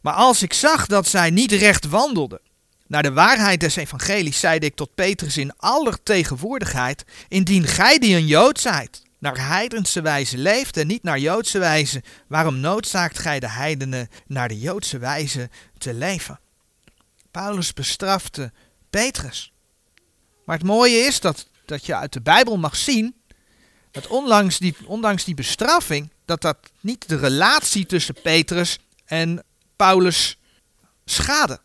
Maar 0.00 0.14
als 0.14 0.42
ik 0.42 0.52
zag 0.52 0.86
dat 0.86 1.08
zij 1.08 1.30
niet 1.30 1.52
recht 1.52 1.88
wandelden, 1.88 2.40
naar 2.86 3.02
de 3.02 3.12
waarheid 3.12 3.60
des 3.60 3.76
evangelies, 3.76 4.40
zeide 4.40 4.66
ik 4.66 4.74
tot 4.74 4.94
Petrus 4.94 5.36
in 5.36 5.56
aller 5.56 6.02
tegenwoordigheid, 6.02 7.04
indien 7.28 7.64
gij 7.64 7.98
die 7.98 8.16
een 8.16 8.26
Jood 8.26 8.60
zijt, 8.60 9.02
naar 9.18 9.48
heidense 9.48 10.00
wijze 10.00 10.38
leeft 10.38 10.76
en 10.76 10.86
niet 10.86 11.02
naar 11.02 11.18
Joodse 11.18 11.58
wijze, 11.58 12.02
waarom 12.28 12.60
noodzaakt 12.60 13.18
gij 13.18 13.40
de 13.40 13.48
heidenen 13.48 14.08
naar 14.26 14.48
de 14.48 14.58
Joodse 14.58 14.98
wijze 14.98 15.50
te 15.78 15.94
leven? 15.94 16.40
Paulus 17.36 17.72
bestrafte 17.72 18.52
Petrus. 18.90 19.52
Maar 20.44 20.56
het 20.56 20.66
mooie 20.66 20.96
is 20.96 21.20
dat, 21.20 21.46
dat 21.64 21.86
je 21.86 21.94
uit 21.94 22.12
de 22.12 22.20
Bijbel 22.20 22.56
mag 22.56 22.76
zien 22.76 23.14
dat 23.90 24.06
ondanks 24.06 24.58
die, 24.58 24.76
ondanks 24.86 25.24
die 25.24 25.34
bestraffing, 25.34 26.10
dat 26.24 26.40
dat 26.40 26.56
niet 26.80 27.08
de 27.08 27.16
relatie 27.16 27.86
tussen 27.86 28.16
Petrus 28.22 28.78
en 29.04 29.44
Paulus 29.76 30.38
schade. 31.04 31.60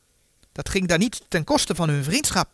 Dat 0.52 0.70
ging 0.70 0.88
daar 0.88 0.98
niet 0.98 1.22
ten 1.28 1.44
koste 1.44 1.76
van 1.76 1.90
hun 1.90 2.04
vriendschap. 2.04 2.50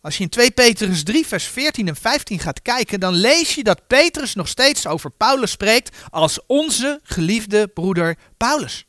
Als 0.00 0.16
je 0.16 0.22
in 0.22 0.28
2 0.28 0.50
Petrus 0.50 1.02
3, 1.02 1.26
vers 1.26 1.44
14 1.44 1.88
en 1.88 1.96
15 1.96 2.38
gaat 2.38 2.62
kijken, 2.62 3.00
dan 3.00 3.14
lees 3.14 3.54
je 3.54 3.64
dat 3.64 3.86
Petrus 3.86 4.34
nog 4.34 4.48
steeds 4.48 4.86
over 4.86 5.10
Paulus 5.10 5.50
spreekt 5.50 5.96
als 6.10 6.38
onze 6.46 7.00
geliefde 7.02 7.68
broeder 7.68 8.16
Paulus. 8.36 8.86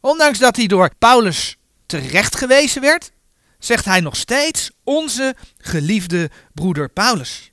Ondanks 0.00 0.38
dat 0.38 0.56
hij 0.56 0.66
door 0.66 0.94
Paulus 0.98 1.56
terecht 2.00 2.36
gewezen 2.36 2.80
werd, 2.80 3.12
zegt 3.58 3.84
hij 3.84 4.00
nog 4.00 4.16
steeds 4.16 4.70
onze 4.84 5.36
geliefde 5.58 6.30
broeder 6.54 6.88
Paulus. 6.88 7.52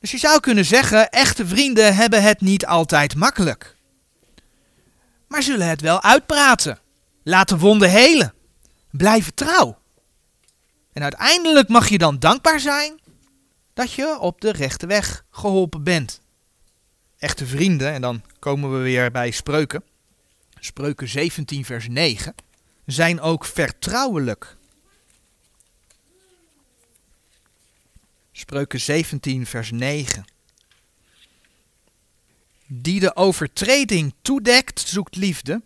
Dus 0.00 0.10
je 0.10 0.18
zou 0.18 0.40
kunnen 0.40 0.64
zeggen, 0.64 1.10
echte 1.10 1.46
vrienden 1.46 1.94
hebben 1.94 2.22
het 2.22 2.40
niet 2.40 2.66
altijd 2.66 3.14
makkelijk. 3.14 3.76
Maar 5.28 5.42
zullen 5.42 5.68
het 5.68 5.80
wel 5.80 6.02
uitpraten, 6.02 6.78
laten 7.22 7.58
wonden 7.58 7.90
helen, 7.90 8.34
blijven 8.90 9.34
trouw. 9.34 9.78
En 10.92 11.02
uiteindelijk 11.02 11.68
mag 11.68 11.88
je 11.88 11.98
dan 11.98 12.18
dankbaar 12.18 12.60
zijn 12.60 13.00
dat 13.74 13.92
je 13.92 14.18
op 14.20 14.40
de 14.40 14.52
rechte 14.52 14.86
weg 14.86 15.24
geholpen 15.30 15.82
bent. 15.82 16.20
Echte 17.18 17.46
vrienden, 17.46 17.92
en 17.92 18.00
dan 18.00 18.22
komen 18.38 18.72
we 18.72 18.78
weer 18.78 19.10
bij 19.10 19.30
spreuken. 19.30 19.84
Spreuken 20.60 21.08
17, 21.08 21.64
vers 21.64 21.88
9. 21.88 22.34
Zijn 22.86 23.20
ook 23.20 23.44
vertrouwelijk. 23.44 24.56
Spreuken 28.32 28.80
17, 28.80 29.46
vers 29.46 29.70
9. 29.70 30.24
Die 32.66 33.00
de 33.00 33.16
overtreding 33.16 34.14
toedekt, 34.22 34.80
zoekt 34.80 35.16
liefde. 35.16 35.62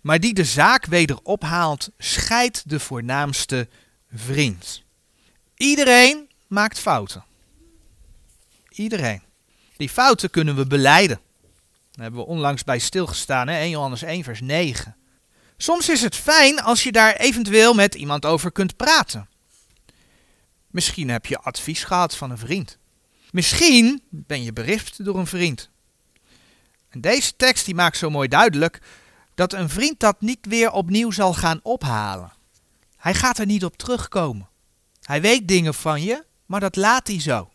Maar 0.00 0.20
die 0.20 0.34
de 0.34 0.44
zaak 0.44 0.86
weder 0.86 1.18
ophaalt, 1.22 1.90
scheidt 1.98 2.68
de 2.68 2.80
voornaamste 2.80 3.68
vriend. 4.12 4.82
Iedereen 5.56 6.28
maakt 6.46 6.78
fouten. 6.78 7.24
Iedereen. 8.68 9.22
Die 9.76 9.88
fouten 9.88 10.30
kunnen 10.30 10.56
we 10.56 10.66
beleiden. 10.66 11.20
Daar 11.90 12.02
hebben 12.02 12.20
we 12.20 12.26
onlangs 12.26 12.64
bij 12.64 12.78
stilgestaan, 12.78 13.48
hè? 13.48 13.58
1 13.58 13.70
Johannes 13.70 14.02
1, 14.02 14.24
vers 14.24 14.40
9. 14.40 14.96
Soms 15.62 15.88
is 15.88 16.02
het 16.02 16.16
fijn 16.16 16.62
als 16.62 16.82
je 16.82 16.92
daar 16.92 17.16
eventueel 17.16 17.74
met 17.74 17.94
iemand 17.94 18.26
over 18.26 18.52
kunt 18.52 18.76
praten. 18.76 19.28
Misschien 20.70 21.08
heb 21.08 21.26
je 21.26 21.38
advies 21.38 21.84
gehad 21.84 22.16
van 22.16 22.30
een 22.30 22.38
vriend. 22.38 22.78
Misschien 23.30 24.02
ben 24.08 24.42
je 24.42 24.52
berispt 24.52 25.04
door 25.04 25.18
een 25.18 25.26
vriend. 25.26 25.70
En 26.88 27.00
deze 27.00 27.36
tekst 27.36 27.64
die 27.64 27.74
maakt 27.74 27.96
zo 27.96 28.10
mooi 28.10 28.28
duidelijk 28.28 28.80
dat 29.34 29.52
een 29.52 29.68
vriend 29.68 30.00
dat 30.00 30.20
niet 30.20 30.38
weer 30.40 30.70
opnieuw 30.70 31.10
zal 31.10 31.34
gaan 31.34 31.60
ophalen. 31.62 32.32
Hij 32.96 33.14
gaat 33.14 33.38
er 33.38 33.46
niet 33.46 33.64
op 33.64 33.76
terugkomen. 33.76 34.48
Hij 35.02 35.20
weet 35.20 35.48
dingen 35.48 35.74
van 35.74 36.02
je, 36.02 36.24
maar 36.46 36.60
dat 36.60 36.76
laat 36.76 37.06
hij 37.06 37.20
zo. 37.20 37.50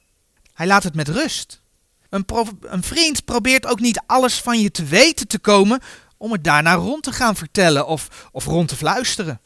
Hij 0.53 0.67
laat 0.67 0.83
het 0.83 0.95
met 0.95 1.07
rust. 1.07 1.61
Een, 2.09 2.25
een, 2.61 2.83
vriend 2.83 3.25
probeert 3.25 3.65
ook 3.65 3.79
niet 3.79 4.01
alles 4.05 4.41
van 4.41 4.59
je 4.59 4.71
te 4.71 4.83
weten 4.83 5.27
te 5.27 5.39
komen 5.39 5.81
om 6.25 6.31
het 6.31 6.43
daarna 6.43 6.73
rond 6.73 7.03
te 7.03 7.11
gaan 7.11 7.35
vertellen 7.35 7.87
of, 7.87 8.29
of 8.31 8.45
rond 8.45 8.67
te 8.67 8.75
fluisteren. 8.75 9.41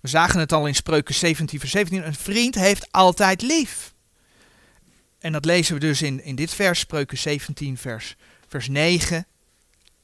We 0.00 0.08
zagen 0.08 0.40
het 0.40 0.52
al 0.52 0.66
in 0.66 0.74
Spreuken 0.74 1.14
17, 1.14 1.58
vers 1.58 1.70
17. 1.72 2.06
Een 2.06 2.14
vriend 2.14 2.54
heeft 2.54 2.92
altijd 2.92 3.42
lief. 3.42 3.94
En 5.18 5.32
dat 5.32 5.44
lezen 5.44 5.74
we 5.74 5.80
dus 5.80 6.02
in, 6.02 6.24
in 6.24 6.34
dit 6.34 6.50
vers, 6.50 6.78
Spreuken 6.78 7.18
17, 7.18 7.78
vers, 7.78 8.16
vers 8.48 8.68
9. 8.68 9.26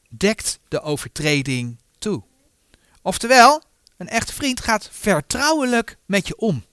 Dekt 0.08 0.58
de 0.68 0.80
overtreding 0.80 1.78
toe. 1.98 2.22
Oftewel, 3.02 3.62
een 3.96 4.08
echte 4.08 4.32
vriend 4.32 4.60
gaat 4.60 4.88
vertrouwelijk 4.92 5.96
met 6.06 6.26
je 6.26 6.36
om. 6.36 6.64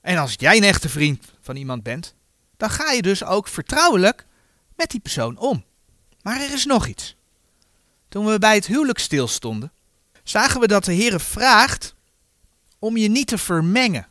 En 0.00 0.16
als 0.16 0.34
jij 0.36 0.56
een 0.56 0.64
echte 0.64 0.88
vriend 0.88 1.32
van 1.40 1.56
iemand 1.56 1.82
bent, 1.82 2.14
dan 2.56 2.70
ga 2.70 2.90
je 2.90 3.02
dus 3.02 3.24
ook 3.24 3.48
vertrouwelijk 3.48 4.26
met 4.76 4.90
die 4.90 5.00
persoon 5.00 5.38
om. 5.38 5.64
Maar 6.22 6.40
er 6.40 6.52
is 6.52 6.64
nog 6.64 6.86
iets. 6.86 7.16
Toen 8.08 8.26
we 8.26 8.38
bij 8.38 8.54
het 8.54 8.66
huwelijk 8.66 8.98
stilstonden, 8.98 9.72
zagen 10.22 10.60
we 10.60 10.66
dat 10.66 10.84
de 10.84 10.92
Heer 10.92 11.20
vraagt 11.20 11.94
om 12.78 12.96
je 12.96 13.08
niet 13.08 13.26
te 13.26 13.38
vermengen. 13.38 14.08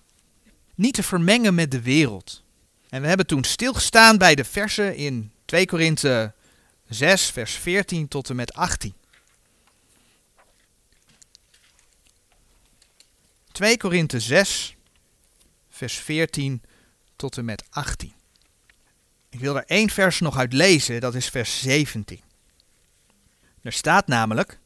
Niet 0.75 0.93
te 0.93 1.03
vermengen 1.03 1.55
met 1.55 1.71
de 1.71 1.81
wereld. 1.81 2.43
En 2.89 3.01
we 3.01 3.07
hebben 3.07 3.27
toen 3.27 3.43
stilgestaan 3.43 4.17
bij 4.17 4.35
de 4.35 4.43
versen 4.43 4.95
in 4.95 5.31
2 5.45 5.65
Korinthe 5.65 6.33
6, 6.87 7.25
vers 7.25 7.53
14 7.55 8.07
tot 8.07 8.29
en 8.29 8.35
met 8.35 8.53
18. 8.53 8.93
2 13.51 13.77
Korinthe 13.77 14.19
6, 14.19 14.75
vers 15.69 15.95
14 15.95 16.61
tot 17.15 17.37
en 17.37 17.45
met 17.45 17.63
18. 17.69 18.13
Ik 19.29 19.39
wil 19.39 19.55
er 19.55 19.65
één 19.65 19.89
vers 19.89 20.19
nog 20.19 20.37
uit 20.37 20.53
lezen, 20.53 21.01
dat 21.01 21.15
is 21.15 21.29
vers 21.29 21.59
17. 21.59 22.21
Er 23.67 23.73
staat 23.73 24.07
namelijk: 24.07 24.59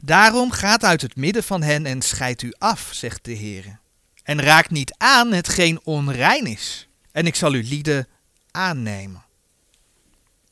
Daarom 0.00 0.50
gaat 0.50 0.84
uit 0.84 1.02
het 1.02 1.16
midden 1.16 1.44
van 1.44 1.62
hen 1.62 1.86
en 1.86 2.02
scheidt 2.02 2.42
u 2.42 2.52
af, 2.58 2.90
zegt 2.92 3.24
de 3.24 3.32
Heer. 3.32 3.78
En 4.22 4.42
raakt 4.42 4.70
niet 4.70 4.94
aan 4.96 5.32
hetgeen 5.32 5.80
onrein 5.84 6.46
is. 6.46 6.88
En 7.12 7.26
ik 7.26 7.34
zal 7.34 7.52
uw 7.52 7.62
lieden 7.64 8.08
aannemen. 8.50 9.24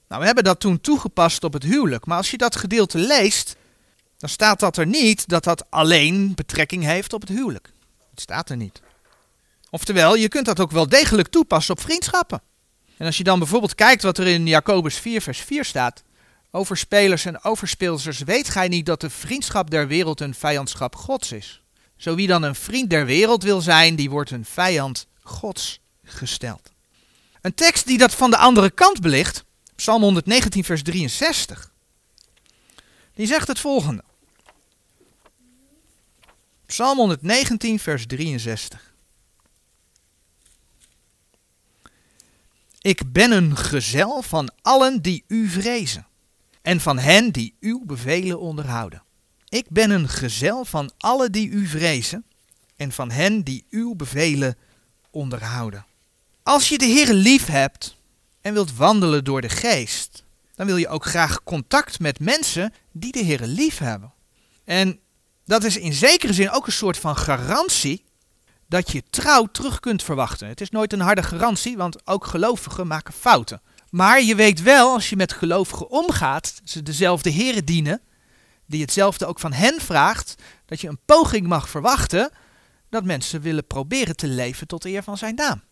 Nou, 0.09 0.21
we 0.21 0.27
hebben 0.27 0.45
dat 0.45 0.61
toen 0.61 0.81
toegepast 0.81 1.45
op 1.45 1.53
het 1.53 1.63
huwelijk. 1.63 2.07
Maar 2.07 2.17
als 2.17 2.31
je 2.31 2.37
dat 2.37 2.57
gedeelte 2.57 2.99
leest, 2.99 3.57
dan 4.17 4.29
staat 4.29 4.61
dat 4.61 4.77
er 4.77 4.87
niet 4.87 5.29
dat 5.29 5.45
dat 5.45 5.71
alleen 5.71 6.35
betrekking 6.35 6.85
heeft 6.85 7.13
op 7.13 7.21
het 7.21 7.31
huwelijk. 7.31 7.73
Het 8.11 8.21
staat 8.21 8.51
er 8.51 8.57
niet. 8.57 8.81
Oftewel, 9.71 10.15
je 10.15 10.29
kunt 10.29 10.47
dat 10.47 10.61
ook 10.61 10.71
wel 10.71 10.89
degelijk 10.89 11.29
toepassen 11.29 11.75
op 11.75 11.81
vriendschappen. 11.81 12.43
En 12.97 13.07
als 13.07 13.17
je 13.17 13.25
dan 13.25 13.39
bijvoorbeeld 13.39 13.75
kijkt 13.75 14.03
wat 14.03 14.19
er 14.19 14.27
in 14.27 14.47
Jacobus 14.47 14.97
4, 14.97 15.23
vers 15.23 15.39
4 15.39 15.65
staat. 15.65 16.05
Over 16.57 16.77
spelers 16.77 17.25
en 17.25 17.45
overspeelsters 17.45 18.19
weet 18.19 18.49
gij 18.49 18.69
niet 18.69 18.87
dat 18.87 19.01
de 19.01 19.11
vriendschap 19.11 19.71
der 19.71 19.89
wereld 19.89 20.21
een 20.21 20.35
vijandschap 20.35 20.95
Gods 20.95 21.33
is. 21.33 21.63
Zo 21.97 22.15
wie 22.15 22.27
dan 22.27 22.43
een 22.43 22.55
vriend 22.55 22.91
der 22.91 23.07
wereld 23.07 23.43
wil 23.43 23.61
zijn, 23.61 23.97
die 23.97 24.11
wordt 24.11 24.31
een 24.31 24.45
vijand 24.45 25.07
Gods 25.23 25.81
gesteld. 26.05 26.71
Een 27.41 27.55
tekst 27.55 27.87
die 27.87 27.99
dat 27.99 28.15
van 28.15 28.31
de 28.31 28.37
andere 28.37 28.71
kant 28.71 29.01
belicht, 29.01 29.45
Psalm 29.75 30.03
119, 30.03 30.65
vers 30.65 30.83
63. 30.83 31.73
Die 33.15 33.27
zegt 33.27 33.49
het 33.49 33.61
volgende. 33.61 34.05
Psalm 36.67 36.99
119, 36.99 37.79
vers 37.79 38.07
63. 38.07 38.95
Ik 42.81 43.13
ben 43.13 43.31
een 43.31 43.57
gezel 43.57 44.23
van 44.23 44.51
allen 44.63 45.03
die 45.03 45.25
u 45.27 45.49
vrezen 45.49 46.07
en 46.67 46.81
van 46.81 46.99
hen 46.99 47.31
die 47.31 47.57
uw 47.61 47.85
bevelen 47.85 48.41
onderhouden. 48.41 49.03
Ik 49.49 49.67
ben 49.71 49.91
een 49.91 50.09
gezel 50.09 50.65
van 50.65 50.91
allen 50.99 51.33
die 51.33 51.49
u 51.49 51.67
vrezen 51.67 52.25
en 52.77 52.93
van 52.93 53.11
hen 53.11 53.43
die 53.43 53.67
uw 53.71 53.95
bevelen 53.95 54.57
onderhouden. 55.11 55.87
Als 56.43 56.69
je 56.69 56.79
de 56.79 56.85
Heer 56.85 57.13
lief 57.13 57.47
hebt 57.47 57.97
en 58.41 58.53
wilt 58.53 58.77
wandelen 58.77 59.25
door 59.25 59.41
de 59.41 59.49
geest, 59.49 60.25
dan 60.55 60.67
wil 60.67 60.77
je 60.77 60.89
ook 60.89 61.05
graag 61.05 61.43
contact 61.43 62.01
met 62.01 62.21
mensen 62.21 62.73
die 62.93 63.13
de 63.13 63.25
Heer 63.25 63.41
lief 63.41 63.79
hebben. 63.79 64.13
En 64.65 64.99
dat 65.45 65.65
is 65.65 65.77
in 65.77 65.93
zekere 65.93 66.33
zin 66.33 66.51
ook 66.51 66.67
een 66.67 66.73
soort 66.73 66.99
van 66.99 67.17
garantie 67.17 68.05
dat 68.69 68.91
je 68.91 69.03
trouw 69.11 69.45
terug 69.45 69.81
kunt 69.81 70.03
verwachten. 70.03 70.49
Het 70.49 70.61
is 70.61 70.71
nooit 70.71 70.93
een 70.93 71.01
harde 71.01 71.23
garantie, 71.23 71.77
want 71.77 72.07
ook 72.07 72.27
gelovigen 72.27 72.87
maken 72.87 73.15
fouten. 73.15 73.61
Maar 73.91 74.23
je 74.23 74.35
weet 74.35 74.63
wel, 74.63 74.93
als 74.93 75.09
je 75.09 75.17
met 75.17 75.33
gelovigen 75.33 75.91
omgaat, 75.91 76.61
ze 76.65 76.83
dezelfde 76.83 77.31
heren 77.31 77.65
dienen, 77.65 78.01
die 78.67 78.81
hetzelfde 78.81 79.27
ook 79.27 79.41
van 79.41 79.53
hen 79.53 79.81
vraagt, 79.81 80.35
dat 80.67 80.81
je 80.81 80.89
een 80.89 81.01
poging 81.05 81.47
mag 81.47 81.69
verwachten 81.69 82.31
dat 82.91 83.05
mensen 83.05 83.41
willen 83.41 83.67
proberen 83.67 84.17
te 84.17 84.27
leven 84.27 84.67
tot 84.67 84.85
eer 84.85 85.03
van 85.03 85.19
zijn 85.19 85.35
naam. 85.35 85.63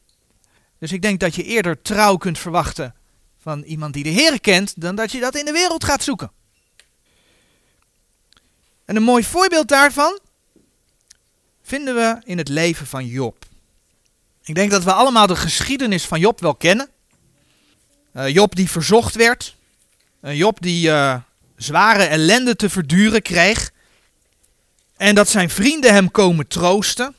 Dus 0.79 0.93
ik 0.93 1.03
denk 1.03 1.21
dat 1.21 1.35
je 1.35 1.43
eerder 1.43 1.83
trouw 1.83 2.17
kunt 2.17 2.39
verwachten 2.39 2.95
van 3.39 3.63
iemand 3.63 3.95
die 3.95 4.03
de 4.03 4.09
Heer 4.09 4.41
kent, 4.41 4.81
dan 4.81 4.95
dat 4.95 5.13
je 5.13 5.21
dat 5.21 5.37
in 5.37 5.45
de 5.45 5.53
wereld 5.53 5.85
gaat 5.85 6.03
zoeken. 6.03 6.31
En 8.85 8.97
een 8.97 9.03
mooi 9.03 9.25
voorbeeld 9.25 9.69
daarvan 9.69 10.19
vinden 11.63 11.95
we 11.95 12.21
in 12.25 12.39
het 12.39 12.49
leven 12.49 12.87
van 12.87 13.07
Job. 13.07 13.45
Ik 14.43 14.55
denk 14.55 14.71
dat 14.71 14.85
we 14.85 14.93
allemaal 14.93 15.27
de 15.27 15.37
geschiedenis 15.37 16.07
van 16.07 16.21
Job 16.21 16.41
wel 16.41 16.55
kennen. 16.55 16.89
Uh, 18.17 18.29
Job 18.29 18.55
die 18.55 18.71
verzocht 18.71 19.15
werd. 19.15 19.57
Uh, 20.23 20.37
Job 20.37 20.61
die 20.61 20.89
uh, 20.89 21.17
zware 21.57 22.03
ellende 22.03 22.57
te 22.57 22.71
verduren 22.71 23.23
kreeg. 23.23 23.73
En 24.97 25.15
dat 25.15 25.29
zijn 25.29 25.51
vrienden 25.51 25.93
hem 25.93 26.11
komen 26.11 26.47
troosten. 26.47 27.15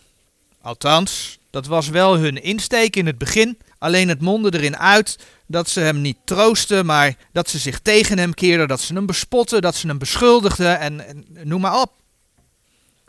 Althans, 0.62 1.40
dat 1.50 1.66
was 1.66 1.90
wel 1.90 2.18
hun 2.18 2.44
insteek 2.44 2.96
in 2.96 3.06
het 3.06 3.18
begin. 3.18 3.58
Alleen 3.78 4.10
het 4.10 4.22
mondde 4.22 4.58
erin 4.58 4.78
uit 4.78 5.18
dat 5.48 5.70
ze 5.70 5.80
hem 5.80 6.02
niet 6.02 6.18
troosten, 6.24 6.86
maar 6.86 7.16
dat 7.32 7.50
ze 7.50 7.58
zich 7.58 7.80
tegen 7.80 8.18
hem 8.18 8.34
keerden, 8.34 8.68
dat 8.68 8.82
ze 8.82 8.94
hem 8.94 9.06
bespotten, 9.06 9.62
dat 9.62 9.76
ze 9.76 9.88
hem 9.88 9.98
beschuldigden 9.98 10.80
en, 10.80 11.08
en 11.08 11.26
noem 11.44 11.62
maar 11.62 11.82
op. 11.82 11.94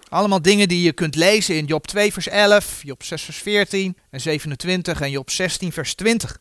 Allemaal 0.09 0.43
dingen 0.43 0.69
die 0.69 0.83
je 0.83 0.93
kunt 0.93 1.15
lezen 1.15 1.57
in 1.57 1.65
Job 1.65 1.87
2 1.87 2.13
vers 2.13 2.29
11, 2.29 2.81
Job 2.83 3.03
6 3.03 3.23
vers 3.23 3.39
14 3.39 3.97
en 4.11 4.21
27 4.21 5.01
en 5.01 5.11
Job 5.11 5.31
16 5.31 5.73
vers 5.73 5.95
20. 5.95 6.39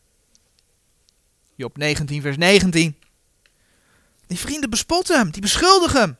Job 1.56 1.76
19 1.76 2.22
vers 2.22 2.36
19. 2.36 2.96
Die 4.26 4.38
vrienden 4.38 4.70
bespotten 4.70 5.16
hem, 5.16 5.30
die 5.30 5.40
beschuldigen 5.40 6.00
hem. 6.00 6.16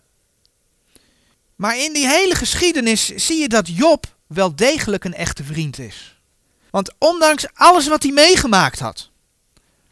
Maar 1.57 1.79
in 1.79 1.93
die 1.93 2.09
hele 2.09 2.35
geschiedenis 2.35 3.07
zie 3.07 3.41
je 3.41 3.49
dat 3.49 3.69
Job 3.69 4.17
wel 4.27 4.57
degelijk 4.57 5.05
een 5.05 5.15
echte 5.15 5.45
vriend 5.45 5.79
is. 5.79 6.21
Want 6.71 6.95
ondanks 6.99 7.47
alles 7.55 7.89
wat 7.89 8.03
hij 8.03 8.13
meegemaakt 8.13 8.79
had, 8.79 9.11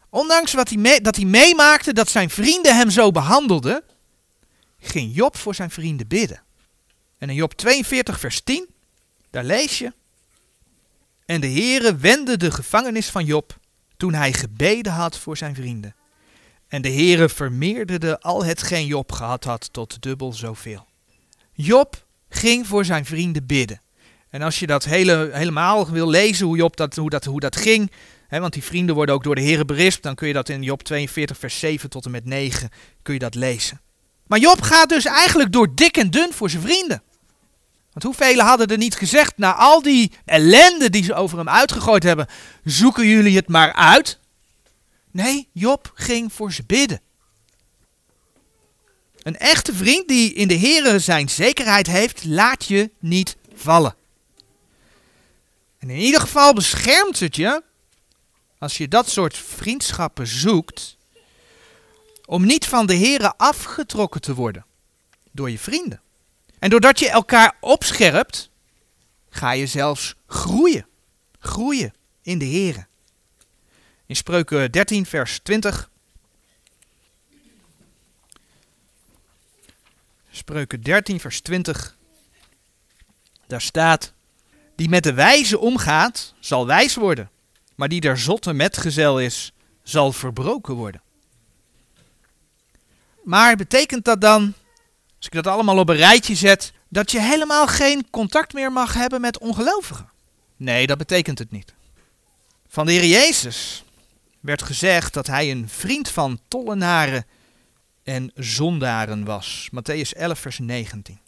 ondanks 0.09 0.53
wat 0.53 0.69
hij 0.69 1.01
dat 1.01 1.15
hij 1.15 1.25
meemaakte 1.25 1.93
dat 1.93 2.09
zijn 2.09 2.29
vrienden 2.29 2.75
hem 2.75 2.89
zo 2.89 3.11
behandelden, 3.11 3.83
ging 4.79 5.15
Job 5.15 5.37
voor 5.37 5.55
zijn 5.55 5.71
vrienden 5.71 6.07
bidden. 6.07 6.43
En 7.17 7.29
in 7.29 7.35
Job 7.35 7.53
42, 7.53 8.19
vers 8.19 8.41
10, 8.41 8.67
daar 9.29 9.43
lees 9.43 9.77
je. 9.77 9.93
En 11.25 11.41
de 11.41 11.49
Heere 11.49 11.95
wendde 11.95 12.37
de 12.37 12.51
gevangenis 12.51 13.09
van 13.09 13.25
Job 13.25 13.57
toen 14.05 14.13
hij 14.13 14.33
gebeden 14.33 14.91
had 14.91 15.17
voor 15.17 15.37
zijn 15.37 15.55
vrienden. 15.55 15.95
En 16.67 16.81
de 16.81 16.91
Heere 16.91 17.29
vermeerderde 17.29 18.19
al 18.19 18.45
hetgeen 18.45 18.85
Job 18.85 19.11
gehad 19.11 19.43
had 19.43 19.73
tot 19.73 20.01
dubbel 20.01 20.33
zoveel. 20.33 20.87
Job 21.53 22.05
ging 22.29 22.67
voor 22.67 22.85
zijn 22.85 23.05
vrienden 23.05 23.45
bidden. 23.45 23.81
En 24.29 24.41
als 24.41 24.59
je 24.59 24.67
dat 24.67 24.83
hele, 24.83 25.29
helemaal 25.33 25.89
wil 25.89 26.09
lezen, 26.09 26.45
hoe, 26.45 26.57
Job 26.57 26.75
dat, 26.75 26.95
hoe, 26.95 27.09
dat, 27.09 27.25
hoe 27.25 27.39
dat 27.39 27.55
ging, 27.55 27.91
hè, 28.27 28.39
want 28.39 28.53
die 28.53 28.63
vrienden 28.63 28.95
worden 28.95 29.15
ook 29.15 29.23
door 29.23 29.35
de 29.35 29.41
Heere 29.41 29.65
berispt, 29.65 30.03
dan 30.03 30.15
kun 30.15 30.27
je 30.27 30.33
dat 30.33 30.49
in 30.49 30.63
Job 30.63 30.83
42, 30.83 31.37
vers 31.37 31.59
7 31.59 31.89
tot 31.89 32.05
en 32.05 32.11
met 32.11 32.25
9, 32.25 32.69
kun 33.01 33.13
je 33.13 33.19
dat 33.19 33.35
lezen. 33.35 33.81
Maar 34.27 34.39
Job 34.39 34.61
gaat 34.61 34.89
dus 34.89 35.05
eigenlijk 35.05 35.51
door 35.51 35.75
dik 35.75 35.97
en 35.97 36.09
dun 36.09 36.33
voor 36.33 36.49
zijn 36.49 36.61
vrienden. 36.61 37.01
Want 37.95 38.17
hoeveel 38.17 38.39
hadden 38.39 38.67
er 38.67 38.77
niet 38.77 38.95
gezegd, 38.95 39.37
na 39.37 39.53
al 39.53 39.81
die 39.81 40.11
ellende 40.25 40.89
die 40.89 41.03
ze 41.03 41.13
over 41.13 41.37
hem 41.37 41.49
uitgegooid 41.49 42.03
hebben, 42.03 42.27
zoeken 42.63 43.07
jullie 43.07 43.35
het 43.35 43.47
maar 43.47 43.73
uit? 43.73 44.19
Nee, 45.11 45.49
Job 45.51 45.91
ging 45.93 46.33
voor 46.33 46.53
ze 46.53 46.63
bidden. 46.63 47.01
Een 49.21 49.37
echte 49.37 49.73
vriend 49.73 50.07
die 50.07 50.33
in 50.33 50.47
de 50.47 50.59
Here 50.59 50.99
zijn 50.99 51.29
zekerheid 51.29 51.87
heeft, 51.87 52.25
laat 52.25 52.65
je 52.65 52.91
niet 52.99 53.35
vallen. 53.55 53.95
En 55.79 55.89
in 55.89 55.97
ieder 55.97 56.21
geval 56.21 56.53
beschermt 56.53 57.19
het 57.19 57.35
je, 57.35 57.63
als 58.57 58.77
je 58.77 58.87
dat 58.87 59.09
soort 59.09 59.37
vriendschappen 59.37 60.27
zoekt, 60.27 60.97
om 62.25 62.45
niet 62.45 62.65
van 62.65 62.85
de 62.85 62.97
Here 62.97 63.33
afgetrokken 63.37 64.21
te 64.21 64.33
worden 64.33 64.65
door 65.31 65.49
je 65.49 65.59
vrienden. 65.59 66.03
En 66.65 66.71
doordat 66.71 66.99
je 66.99 67.09
elkaar 67.09 67.57
opscherpt, 67.59 68.49
ga 69.29 69.51
je 69.51 69.67
zelfs 69.67 70.15
groeien. 70.27 70.87
Groeien 71.39 71.93
in 72.21 72.37
de 72.37 72.45
Here. 72.45 72.85
In 74.05 74.15
Spreuken 74.15 74.71
13, 74.71 75.05
vers 75.05 75.39
20. 75.39 75.89
Spreuken 80.31 80.81
13, 80.81 81.19
vers 81.19 81.41
20. 81.41 81.97
Daar 83.47 83.61
staat: 83.61 84.13
Die 84.75 84.89
met 84.89 85.03
de 85.03 85.13
wijze 85.13 85.59
omgaat, 85.59 86.33
zal 86.39 86.67
wijs 86.67 86.95
worden. 86.95 87.31
Maar 87.75 87.89
die 87.89 88.01
der 88.01 88.17
zotte 88.17 88.53
metgezel 88.53 89.19
is, 89.19 89.53
zal 89.83 90.11
verbroken 90.11 90.73
worden. 90.73 91.01
Maar 93.23 93.55
betekent 93.55 94.05
dat 94.05 94.21
dan, 94.21 94.53
als 95.25 95.33
ik 95.33 95.43
dat 95.43 95.53
allemaal 95.53 95.77
op 95.77 95.89
een 95.89 95.95
rijtje 95.95 96.35
zet, 96.35 96.73
dat 96.89 97.11
je 97.11 97.21
helemaal 97.21 97.67
geen 97.67 98.09
contact 98.09 98.53
meer 98.53 98.71
mag 98.71 98.93
hebben 98.93 99.21
met 99.21 99.37
ongelovigen? 99.37 100.09
Nee, 100.57 100.87
dat 100.87 100.97
betekent 100.97 101.39
het 101.39 101.51
niet. 101.51 101.73
Van 102.67 102.85
de 102.85 102.91
Heer 102.91 103.05
Jezus 103.05 103.83
werd 104.39 104.61
gezegd 104.61 105.13
dat 105.13 105.27
hij 105.27 105.51
een 105.51 105.69
vriend 105.69 106.09
van 106.09 106.39
tollenaren 106.47 107.25
en 108.03 108.31
zondaren 108.35 109.23
was. 109.23 109.69
Matthäus 109.69 110.09
11, 110.09 110.39
vers 110.39 110.59
19. 110.59 111.19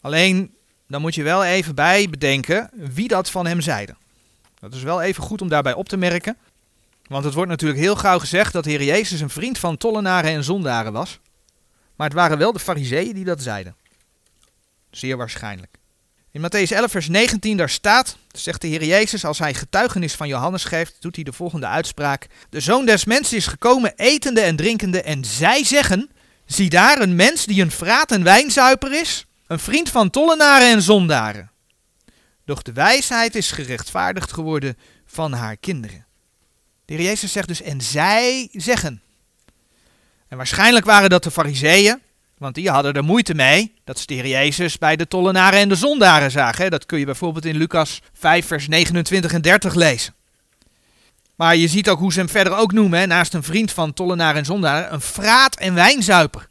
Alleen, 0.00 0.54
dan 0.88 1.00
moet 1.00 1.14
je 1.14 1.22
wel 1.22 1.44
even 1.44 1.74
bij 1.74 2.08
bedenken 2.10 2.70
wie 2.74 3.08
dat 3.08 3.30
van 3.30 3.46
hem 3.46 3.60
zeide. 3.60 3.96
Dat 4.58 4.74
is 4.74 4.82
wel 4.82 5.02
even 5.02 5.22
goed 5.22 5.42
om 5.42 5.48
daarbij 5.48 5.74
op 5.74 5.88
te 5.88 5.96
merken. 5.96 6.36
Want 7.06 7.24
het 7.24 7.34
wordt 7.34 7.50
natuurlijk 7.50 7.80
heel 7.80 7.96
gauw 7.96 8.18
gezegd 8.18 8.52
dat 8.52 8.64
de 8.64 8.70
Heer 8.70 8.84
Jezus 8.84 9.20
een 9.20 9.30
vriend 9.30 9.58
van 9.58 9.76
tollenaren 9.76 10.30
en 10.30 10.44
zondaren 10.44 10.92
was. 10.92 11.20
Maar 11.96 12.06
het 12.06 12.16
waren 12.16 12.38
wel 12.38 12.52
de 12.52 12.58
fariseeën 12.58 13.14
die 13.14 13.24
dat 13.24 13.42
zeiden. 13.42 13.76
Zeer 14.90 15.16
waarschijnlijk. 15.16 15.78
In 16.30 16.40
Matthäus 16.40 16.68
11, 16.68 16.90
vers 16.90 17.08
19, 17.08 17.56
daar 17.56 17.70
staat, 17.70 18.16
zegt 18.32 18.60
de 18.60 18.66
Heer 18.66 18.84
Jezus, 18.84 19.24
als 19.24 19.38
hij 19.38 19.54
getuigenis 19.54 20.14
van 20.14 20.28
Johannes 20.28 20.64
geeft, 20.64 20.96
doet 21.00 21.14
hij 21.14 21.24
de 21.24 21.32
volgende 21.32 21.66
uitspraak. 21.66 22.26
De 22.50 22.60
zoon 22.60 22.86
des 22.86 23.04
mensen 23.04 23.36
is 23.36 23.46
gekomen 23.46 23.92
etende 23.96 24.40
en 24.40 24.56
drinkende 24.56 25.02
en 25.02 25.24
zij 25.24 25.64
zeggen, 25.64 26.10
zie 26.46 26.70
daar 26.70 27.00
een 27.00 27.16
mens 27.16 27.44
die 27.44 27.62
een 27.62 27.70
vraat 27.70 28.12
en 28.12 28.22
wijnzuiper 28.22 29.00
is, 29.00 29.26
een 29.46 29.58
vriend 29.58 29.88
van 29.88 30.10
tollenaren 30.10 30.68
en 30.68 30.82
zondaren. 30.82 31.50
Doch 32.44 32.62
de 32.62 32.72
wijsheid 32.72 33.34
is 33.34 33.50
gerechtvaardigd 33.50 34.32
geworden 34.32 34.78
van 35.06 35.32
haar 35.32 35.56
kinderen. 35.56 36.06
De 36.84 36.94
Heer 36.94 37.04
Jezus 37.04 37.32
zegt 37.32 37.48
dus, 37.48 37.62
en 37.62 37.80
zij 37.80 38.48
zeggen. 38.52 39.02
Waarschijnlijk 40.36 40.84
waren 40.84 41.10
dat 41.10 41.22
de 41.22 41.30
fariseeën, 41.30 42.00
want 42.38 42.54
die 42.54 42.70
hadden 42.70 42.92
er 42.92 43.04
moeite 43.04 43.34
mee 43.34 43.74
dat 43.84 43.98
ze 43.98 44.06
de 44.06 44.14
Heer 44.14 44.28
Jezus 44.28 44.78
bij 44.78 44.96
de 44.96 45.08
tollenaren 45.08 45.58
en 45.58 45.68
de 45.68 45.74
zondaren 45.74 46.30
zagen. 46.30 46.70
Dat 46.70 46.86
kun 46.86 46.98
je 46.98 47.04
bijvoorbeeld 47.04 47.44
in 47.44 47.56
Lucas 47.56 48.00
5, 48.12 48.46
vers 48.46 48.68
29 48.68 49.32
en 49.32 49.42
30 49.42 49.74
lezen. 49.74 50.14
Maar 51.34 51.56
je 51.56 51.68
ziet 51.68 51.88
ook 51.88 51.98
hoe 51.98 52.12
ze 52.12 52.18
hem 52.18 52.28
verder 52.28 52.56
ook 52.56 52.72
noemen, 52.72 53.08
naast 53.08 53.34
een 53.34 53.42
vriend 53.42 53.72
van 53.72 53.92
tollenaren 53.92 54.38
en 54.38 54.44
zondaren, 54.44 54.92
een 54.92 55.00
fraat 55.00 55.56
en 55.56 55.74
wijnzuiper. 55.74 56.48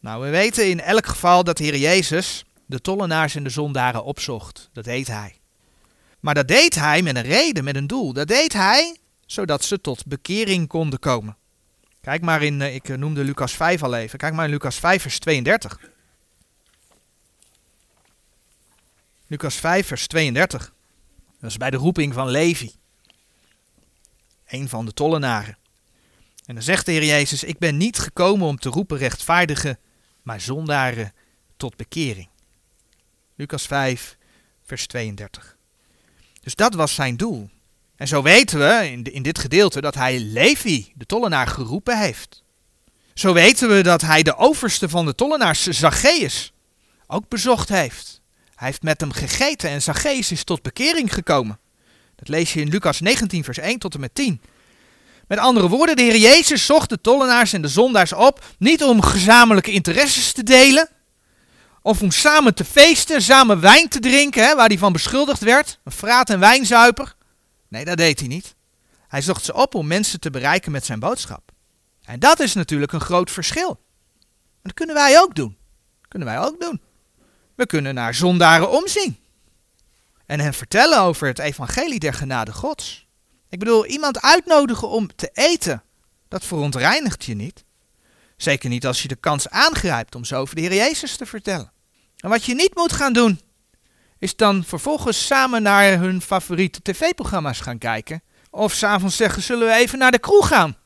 Nou, 0.00 0.22
we 0.22 0.30
weten 0.30 0.70
in 0.70 0.80
elk 0.80 1.06
geval 1.06 1.44
dat 1.44 1.56
de 1.56 1.64
Heer 1.64 1.76
Jezus 1.76 2.44
de 2.66 2.80
tollenaars 2.80 3.34
en 3.34 3.44
de 3.44 3.50
zondaren 3.50 4.04
opzocht. 4.04 4.68
Dat 4.72 4.84
deed 4.84 5.06
hij. 5.06 5.34
Maar 6.20 6.34
dat 6.34 6.48
deed 6.48 6.74
hij 6.74 7.02
met 7.02 7.16
een 7.16 7.22
reden, 7.22 7.64
met 7.64 7.76
een 7.76 7.86
doel. 7.86 8.12
Dat 8.12 8.28
deed 8.28 8.52
hij 8.52 8.96
zodat 9.26 9.64
ze 9.64 9.80
tot 9.80 10.06
bekering 10.06 10.68
konden 10.68 10.98
komen. 10.98 11.36
Kijk 12.06 12.22
maar 12.22 12.42
in, 12.42 12.60
eh, 12.60 12.74
ik 12.74 12.96
noemde 12.96 13.24
Lucas 13.24 13.52
5 13.52 13.82
al 13.82 13.94
even. 13.94 14.18
Kijk 14.18 14.34
maar 14.34 14.44
in 14.44 14.50
Lucas 14.50 14.76
5, 14.76 15.02
vers 15.02 15.18
32. 15.18 15.80
Lucas 19.26 19.54
5, 19.54 19.86
vers 19.86 20.06
32. 20.06 20.74
Dat 21.40 21.50
is 21.50 21.56
bij 21.56 21.70
de 21.70 21.76
roeping 21.76 22.14
van 22.14 22.28
Levi. 22.28 22.74
Een 24.46 24.68
van 24.68 24.86
de 24.86 24.92
tollenaren. 24.92 25.58
En 26.44 26.54
dan 26.54 26.62
zegt 26.62 26.86
de 26.86 26.92
Heer 26.92 27.04
Jezus: 27.04 27.44
Ik 27.44 27.58
ben 27.58 27.76
niet 27.76 27.98
gekomen 27.98 28.46
om 28.46 28.58
te 28.58 28.68
roepen 28.68 28.98
rechtvaardigen, 28.98 29.78
maar 30.22 30.40
zondaren 30.40 31.12
tot 31.56 31.76
bekering. 31.76 32.28
Lucas 33.34 33.66
5, 33.66 34.16
vers 34.62 34.86
32. 34.86 35.56
Dus 36.40 36.54
dat 36.54 36.74
was 36.74 36.94
zijn 36.94 37.16
doel. 37.16 37.50
En 37.96 38.08
zo 38.08 38.22
weten 38.22 38.58
we 38.58 38.90
in, 38.90 39.02
in 39.02 39.22
dit 39.22 39.38
gedeelte 39.38 39.80
dat 39.80 39.94
hij 39.94 40.18
Levi, 40.18 40.92
de 40.94 41.06
tollenaar, 41.06 41.46
geroepen 41.46 41.98
heeft. 41.98 42.42
Zo 43.14 43.32
weten 43.32 43.68
we 43.68 43.82
dat 43.82 44.00
hij 44.00 44.22
de 44.22 44.36
overste 44.36 44.88
van 44.88 45.06
de 45.06 45.14
tollenaars, 45.14 45.62
Zacchaeus, 45.66 46.52
ook 47.06 47.28
bezocht 47.28 47.68
heeft. 47.68 48.20
Hij 48.54 48.68
heeft 48.68 48.82
met 48.82 49.00
hem 49.00 49.12
gegeten 49.12 49.70
en 49.70 49.82
Zacchaeus 49.82 50.30
is 50.30 50.44
tot 50.44 50.62
bekering 50.62 51.14
gekomen. 51.14 51.58
Dat 52.16 52.28
lees 52.28 52.52
je 52.52 52.60
in 52.60 52.68
Lucas 52.68 53.00
19, 53.00 53.44
vers 53.44 53.58
1 53.58 53.78
tot 53.78 53.94
en 53.94 54.00
met 54.00 54.14
10. 54.14 54.40
Met 55.28 55.38
andere 55.38 55.68
woorden, 55.68 55.96
de 55.96 56.02
Heer 56.02 56.16
Jezus 56.16 56.66
zocht 56.66 56.88
de 56.88 57.00
tollenaars 57.00 57.52
en 57.52 57.62
de 57.62 57.68
zondaars 57.68 58.12
op, 58.12 58.44
niet 58.58 58.82
om 58.82 59.02
gezamenlijke 59.02 59.70
interesses 59.70 60.32
te 60.32 60.42
delen, 60.42 60.88
of 61.82 62.02
om 62.02 62.10
samen 62.10 62.54
te 62.54 62.64
feesten, 62.64 63.22
samen 63.22 63.60
wijn 63.60 63.88
te 63.88 64.00
drinken, 64.00 64.56
waar 64.56 64.68
hij 64.68 64.78
van 64.78 64.92
beschuldigd 64.92 65.40
werd, 65.40 65.78
een 65.84 65.92
fraat- 65.92 66.30
en 66.30 66.40
wijnzuiper. 66.40 67.15
Nee, 67.68 67.84
dat 67.84 67.96
deed 67.96 68.18
hij 68.18 68.28
niet. 68.28 68.54
Hij 69.08 69.22
zocht 69.22 69.44
ze 69.44 69.54
op 69.54 69.74
om 69.74 69.86
mensen 69.86 70.20
te 70.20 70.30
bereiken 70.30 70.72
met 70.72 70.84
zijn 70.84 71.00
boodschap. 71.00 71.52
En 72.02 72.20
dat 72.20 72.40
is 72.40 72.54
natuurlijk 72.54 72.92
een 72.92 73.00
groot 73.00 73.30
verschil. 73.30 73.80
Dat 74.62 74.74
kunnen 74.74 74.94
wij 74.94 75.20
ook 75.20 75.34
doen. 75.34 75.56
Dat 76.00 76.08
kunnen 76.08 76.28
wij 76.28 76.40
ook 76.40 76.60
doen. 76.60 76.80
We 77.54 77.66
kunnen 77.66 77.94
naar 77.94 78.14
zondaren 78.14 78.70
omzien. 78.70 79.18
En 80.26 80.40
hen 80.40 80.54
vertellen 80.54 81.00
over 81.00 81.26
het 81.26 81.38
evangelie 81.38 81.98
der 81.98 82.14
genade 82.14 82.52
gods. 82.52 83.06
Ik 83.48 83.58
bedoel, 83.58 83.86
iemand 83.86 84.22
uitnodigen 84.22 84.88
om 84.88 85.16
te 85.16 85.30
eten, 85.32 85.82
dat 86.28 86.44
verontreinigt 86.44 87.24
je 87.24 87.34
niet. 87.34 87.64
Zeker 88.36 88.68
niet 88.68 88.86
als 88.86 89.02
je 89.02 89.08
de 89.08 89.16
kans 89.16 89.48
aangrijpt 89.48 90.14
om 90.14 90.24
zo 90.24 90.40
over 90.40 90.54
de 90.54 90.60
Heer 90.60 90.74
Jezus 90.74 91.16
te 91.16 91.26
vertellen. 91.26 91.72
En 92.16 92.28
wat 92.28 92.44
je 92.44 92.54
niet 92.54 92.74
moet 92.74 92.92
gaan 92.92 93.12
doen, 93.12 93.40
is 94.18 94.36
dan 94.36 94.64
vervolgens 94.64 95.26
samen 95.26 95.62
naar 95.62 95.98
hun 95.98 96.22
favoriete 96.22 96.82
tv-programma's 96.82 97.60
gaan 97.60 97.78
kijken. 97.78 98.22
Of 98.50 98.72
s'avonds 98.72 99.16
zeggen, 99.16 99.42
zullen 99.42 99.66
we 99.68 99.74
even 99.74 99.98
naar 99.98 100.10
de 100.10 100.18
kroeg 100.18 100.48
gaan? 100.48 100.76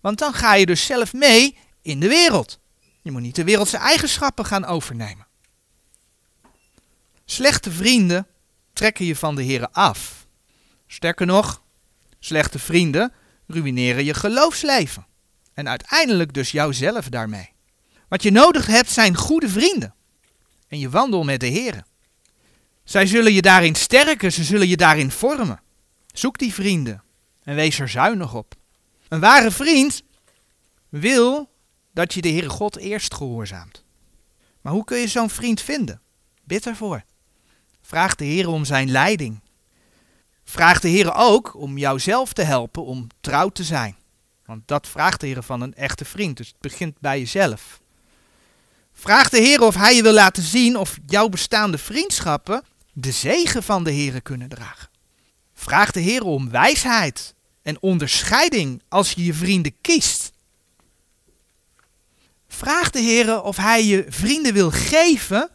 Want 0.00 0.18
dan 0.18 0.34
ga 0.34 0.54
je 0.54 0.66
dus 0.66 0.84
zelf 0.84 1.12
mee 1.12 1.58
in 1.82 2.00
de 2.00 2.08
wereld. 2.08 2.58
Je 3.02 3.10
moet 3.10 3.20
niet 3.20 3.34
de 3.34 3.44
wereldse 3.44 3.76
eigenschappen 3.76 4.44
gaan 4.44 4.64
overnemen. 4.64 5.26
Slechte 7.24 7.70
vrienden 7.70 8.26
trekken 8.72 9.04
je 9.04 9.16
van 9.16 9.34
de 9.34 9.42
Heren 9.42 9.72
af. 9.72 10.26
Sterker 10.86 11.26
nog, 11.26 11.62
slechte 12.18 12.58
vrienden 12.58 13.12
ruïneren 13.46 14.04
je 14.04 14.14
geloofsleven. 14.14 15.06
En 15.54 15.68
uiteindelijk 15.68 16.34
dus 16.34 16.50
jouzelf 16.50 17.08
daarmee. 17.08 17.52
Wat 18.08 18.22
je 18.22 18.30
nodig 18.30 18.66
hebt 18.66 18.90
zijn 18.90 19.16
goede 19.16 19.48
vrienden. 19.48 19.94
en 20.68 20.78
je 20.78 20.90
wandel 20.90 21.24
met 21.24 21.40
de 21.40 21.46
Heer. 21.46 21.84
Zij 22.90 23.06
zullen 23.06 23.32
je 23.32 23.42
daarin 23.42 23.74
sterken, 23.74 24.32
ze 24.32 24.44
zullen 24.44 24.68
je 24.68 24.76
daarin 24.76 25.10
vormen. 25.10 25.60
Zoek 26.12 26.38
die 26.38 26.54
vrienden 26.54 27.02
en 27.42 27.54
wees 27.54 27.78
er 27.78 27.88
zuinig 27.88 28.34
op. 28.34 28.54
Een 29.08 29.20
ware 29.20 29.50
vriend 29.50 30.02
wil 30.88 31.50
dat 31.92 32.14
je 32.14 32.20
de 32.20 32.28
Heere 32.28 32.48
God 32.48 32.76
eerst 32.76 33.14
gehoorzaamt. 33.14 33.84
Maar 34.60 34.72
hoe 34.72 34.84
kun 34.84 34.98
je 34.98 35.08
zo'n 35.08 35.30
vriend 35.30 35.60
vinden? 35.60 36.00
Bid 36.44 36.66
ervoor. 36.66 37.02
Vraag 37.82 38.14
de 38.14 38.24
Heer 38.24 38.48
om 38.48 38.64
zijn 38.64 38.90
leiding. 38.90 39.40
Vraag 40.44 40.80
de 40.80 40.88
Heer 40.88 41.14
ook 41.14 41.54
om 41.54 41.78
jouzelf 41.78 42.32
te 42.32 42.42
helpen 42.42 42.84
om 42.84 43.06
trouw 43.20 43.48
te 43.48 43.64
zijn. 43.64 43.96
Want 44.44 44.68
dat 44.68 44.88
vraagt 44.88 45.20
de 45.20 45.26
Heer 45.26 45.42
van 45.42 45.60
een 45.60 45.74
echte 45.74 46.04
vriend. 46.04 46.36
Dus 46.36 46.48
het 46.48 46.60
begint 46.60 47.00
bij 47.00 47.18
jezelf. 47.18 47.80
Vraag 48.92 49.28
de 49.28 49.38
Heer 49.38 49.60
of 49.60 49.74
Hij 49.74 49.96
je 49.96 50.02
wil 50.02 50.12
laten 50.12 50.42
zien 50.42 50.76
of 50.76 50.98
jouw 51.06 51.28
bestaande 51.28 51.78
vriendschappen 51.78 52.62
de 53.00 53.12
zegen 53.12 53.62
van 53.62 53.84
de 53.84 53.90
Heer 53.90 54.22
kunnen 54.22 54.48
dragen. 54.48 54.88
Vraag 55.54 55.90
de 55.90 56.00
Heer 56.00 56.22
om 56.22 56.50
wijsheid 56.50 57.34
en 57.62 57.82
onderscheiding 57.82 58.82
als 58.88 59.12
je 59.12 59.24
je 59.24 59.34
vrienden 59.34 59.80
kiest. 59.80 60.32
Vraag 62.48 62.90
de 62.90 63.00
Heer 63.00 63.42
of 63.42 63.56
Hij 63.56 63.84
je 63.84 64.06
vrienden 64.08 64.52
wil 64.52 64.70
geven 64.70 65.50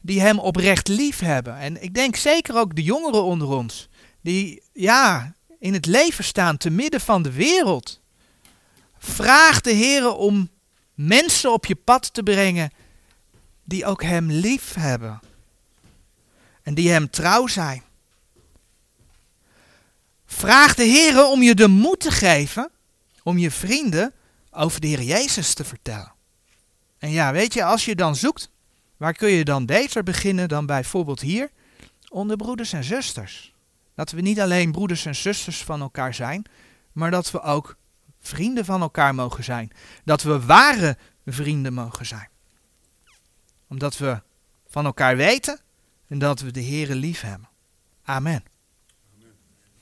die 0.00 0.20
Hem 0.20 0.38
oprecht 0.38 0.88
lief 0.88 1.18
hebben. 1.18 1.56
En 1.56 1.82
ik 1.82 1.94
denk 1.94 2.16
zeker 2.16 2.56
ook 2.56 2.76
de 2.76 2.82
jongeren 2.82 3.22
onder 3.22 3.48
ons, 3.48 3.88
die 4.20 4.62
ja, 4.72 5.34
in 5.58 5.72
het 5.72 5.86
leven 5.86 6.24
staan 6.24 6.56
te 6.56 6.70
midden 6.70 7.00
van 7.00 7.22
de 7.22 7.32
wereld. 7.32 8.00
Vraag 8.98 9.60
de 9.60 9.72
Heer 9.72 10.14
om 10.14 10.50
mensen 10.94 11.52
op 11.52 11.66
je 11.66 11.74
pad 11.74 12.14
te 12.14 12.22
brengen 12.22 12.70
die 13.64 13.86
ook 13.86 14.02
Hem 14.02 14.30
lief 14.30 14.74
hebben. 14.74 15.20
En 16.62 16.74
die 16.74 16.90
Hem 16.90 17.10
trouw 17.10 17.46
zijn. 17.46 17.82
Vraag 20.26 20.74
de 20.74 20.82
Heer 20.82 21.24
om 21.24 21.42
je 21.42 21.54
de 21.54 21.68
moed 21.68 22.00
te 22.00 22.10
geven 22.10 22.70
om 23.22 23.38
je 23.38 23.50
vrienden 23.50 24.12
over 24.50 24.80
de 24.80 24.86
Heer 24.86 25.02
Jezus 25.02 25.54
te 25.54 25.64
vertellen. 25.64 26.12
En 26.98 27.10
ja, 27.10 27.32
weet 27.32 27.54
je, 27.54 27.64
als 27.64 27.84
je 27.84 27.94
dan 27.94 28.16
zoekt, 28.16 28.50
waar 28.96 29.12
kun 29.12 29.30
je 29.30 29.44
dan 29.44 29.66
beter 29.66 30.02
beginnen 30.02 30.48
dan 30.48 30.66
bijvoorbeeld 30.66 31.20
hier? 31.20 31.50
Onder 32.08 32.36
broeders 32.36 32.72
en 32.72 32.84
zusters. 32.84 33.54
Dat 33.94 34.10
we 34.10 34.20
niet 34.20 34.40
alleen 34.40 34.72
broeders 34.72 35.06
en 35.06 35.14
zusters 35.14 35.64
van 35.64 35.80
elkaar 35.80 36.14
zijn, 36.14 36.44
maar 36.92 37.10
dat 37.10 37.30
we 37.30 37.40
ook 37.40 37.76
vrienden 38.20 38.64
van 38.64 38.80
elkaar 38.80 39.14
mogen 39.14 39.44
zijn. 39.44 39.70
Dat 40.04 40.22
we 40.22 40.40
ware 40.46 40.96
vrienden 41.26 41.72
mogen 41.72 42.06
zijn. 42.06 42.28
Omdat 43.68 43.98
we 43.98 44.22
van 44.66 44.84
elkaar 44.84 45.16
weten 45.16 45.60
en 46.10 46.18
dat 46.18 46.40
we 46.40 46.50
de 46.50 46.62
Heere 46.64 46.94
lief 46.94 47.20
hebben. 47.20 47.48
Amen. 48.02 48.42